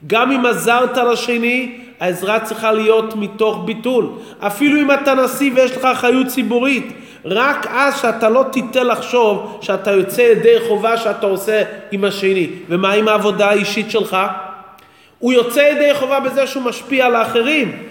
גם 0.07 0.31
אם 0.31 0.45
עזרת 0.45 0.97
לשני, 0.97 1.77
העזרה 1.99 2.39
צריכה 2.39 2.71
להיות 2.71 3.15
מתוך 3.15 3.63
ביטול. 3.65 4.09
אפילו 4.39 4.81
אם 4.81 4.91
אתה 4.91 5.13
נשיא 5.13 5.51
ויש 5.55 5.71
לך 5.71 5.85
אחריות 5.85 6.27
ציבורית, 6.27 6.93
רק 7.25 7.67
אז 7.69 8.01
שאתה 8.01 8.29
לא 8.29 8.45
תיטה 8.51 8.83
לחשוב 8.83 9.57
שאתה 9.61 9.91
יוצא 9.91 10.21
ידי 10.21 10.55
חובה 10.67 10.97
שאתה 10.97 11.25
עושה 11.25 11.63
עם 11.91 12.03
השני. 12.03 12.49
ומה 12.69 12.91
עם 12.93 13.07
העבודה 13.07 13.49
האישית 13.49 13.91
שלך? 13.91 14.17
הוא 15.19 15.33
יוצא 15.33 15.59
ידי 15.59 15.93
חובה 15.93 16.19
בזה 16.19 16.47
שהוא 16.47 16.63
משפיע 16.63 17.05
על 17.05 17.15
האחרים. 17.15 17.83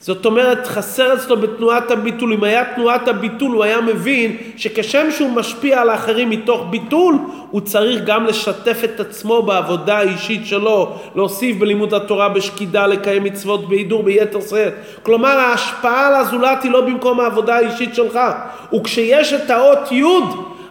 זאת 0.00 0.26
אומרת, 0.26 0.66
חסר 0.66 1.14
אצלו 1.14 1.36
בתנועת 1.36 1.90
הביטול. 1.90 2.32
אם 2.32 2.44
היה 2.44 2.64
תנועת 2.74 3.08
הביטול, 3.08 3.52
הוא 3.52 3.64
היה 3.64 3.80
מבין 3.80 4.36
שכשם 4.56 5.06
שהוא 5.10 5.30
משפיע 5.30 5.80
על 5.80 5.90
האחרים 5.90 6.30
מתוך 6.30 6.66
ביטול, 6.70 7.18
הוא 7.50 7.60
צריך 7.60 8.02
גם 8.04 8.26
לשתף 8.26 8.80
את 8.84 9.00
עצמו 9.00 9.42
בעבודה 9.42 9.98
האישית 9.98 10.46
שלו, 10.46 10.98
להוסיף 11.14 11.56
בלימוד 11.56 11.94
התורה 11.94 12.28
בשקידה, 12.28 12.86
לקיים 12.86 13.24
מצוות 13.24 13.68
בהידור 13.68 14.02
ביתר 14.02 14.40
שאת. 14.40 14.72
כלומר, 15.02 15.28
ההשפעה 15.38 16.06
על 16.06 16.14
הזולת 16.14 16.62
היא 16.62 16.70
לא 16.70 16.80
במקום 16.80 17.20
העבודה 17.20 17.56
האישית 17.56 17.94
שלך. 17.94 18.18
וכשיש 18.74 19.32
את 19.32 19.50
האות 19.50 19.92
י' 19.92 20.02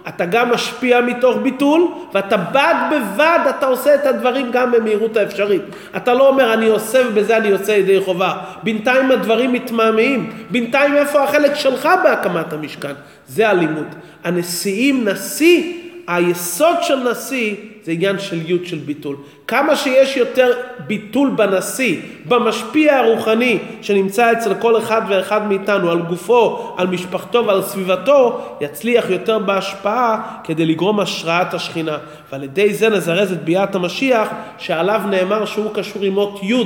אתה 0.08 0.26
גם 0.26 0.50
משפיע 0.50 1.02
מתוך 1.02 1.38
ביטול, 1.44 1.88
ואתה 2.14 2.38
בד 2.38 2.76
בבד 2.92 3.40
אתה 3.50 3.66
עושה 3.66 3.96
את 3.96 4.06
הדברים 4.06 4.52
גם 4.52 4.72
במהירות 4.72 5.18
האפשרית. 5.18 5.62
אתה 5.98 6.14
לא 6.14 6.28
אומר 6.30 6.54
אני 6.54 6.68
עושה 6.68 7.02
ובזה 7.08 7.38
אני 7.38 7.48
יוצא 7.48 7.72
ידי 7.72 8.00
חובה. 8.00 8.34
בינתיים 8.64 9.12
הדברים 9.12 9.54
מתמהמהים. 9.54 10.34
בינתיים 10.50 10.98
איפה 10.98 11.24
החלק 11.24 11.56
שלך 11.56 11.90
בהקמת 12.04 12.54
המשכן? 12.54 12.94
זה 13.28 13.50
הלימוד. 13.50 13.88
הנשיאים, 14.24 15.08
נשיא, 15.08 15.85
היסוד 16.08 16.76
של 16.82 17.10
נשיא 17.12 17.56
זה 17.84 17.92
עניין 17.92 18.20
של 18.20 18.52
י' 18.52 18.68
של 18.68 18.78
ביטול. 18.78 19.16
כמה 19.48 19.76
שיש 19.76 20.18
יותר 20.18 20.54
ביטול 20.88 21.30
בנשיא, 21.30 21.98
במשפיע 22.26 22.98
הרוחני 22.98 23.60
שנמצא 23.82 24.32
אצל 24.32 24.54
כל 24.54 24.78
אחד 24.78 25.02
ואחד 25.10 25.48
מאיתנו, 25.48 25.92
על 25.92 26.02
גופו, 26.02 26.74
על 26.78 26.88
משפחתו 26.88 27.46
ועל 27.46 27.62
סביבתו, 27.62 28.42
יצליח 28.62 29.10
יותר 29.10 29.40
בהשפעה 29.40 30.40
כדי 30.44 30.66
לגרום 30.66 31.00
השראת 31.00 31.54
השכינה. 31.54 31.98
ועל 32.32 32.44
ידי 32.44 32.74
זה 32.74 32.90
נזרז 32.90 33.32
את 33.32 33.44
ביאת 33.44 33.76
המשיח, 33.76 34.30
שעליו 34.58 35.02
נאמר 35.10 35.46
שהוא 35.46 35.74
קשור 35.74 36.04
עם 36.04 36.18
אות 36.18 36.40
י'. 36.44 36.64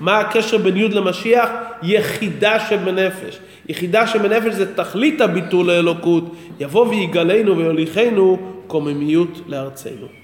מה 0.00 0.18
הקשר 0.18 0.58
בין 0.58 0.76
י' 0.76 0.88
למשיח? 0.88 1.48
יחידה 1.82 2.60
שבנפש. 2.68 3.38
יחידה 3.68 4.06
שבנפש 4.06 4.54
זה 4.54 4.76
תכלית 4.76 5.20
הביטול 5.20 5.66
לאלוקות. 5.66 6.34
יבוא 6.60 6.86
ויגלנו 6.86 7.56
ויוליכנו 7.56 8.38
קוממיות 8.66 9.40
לארצנו. 9.46 10.21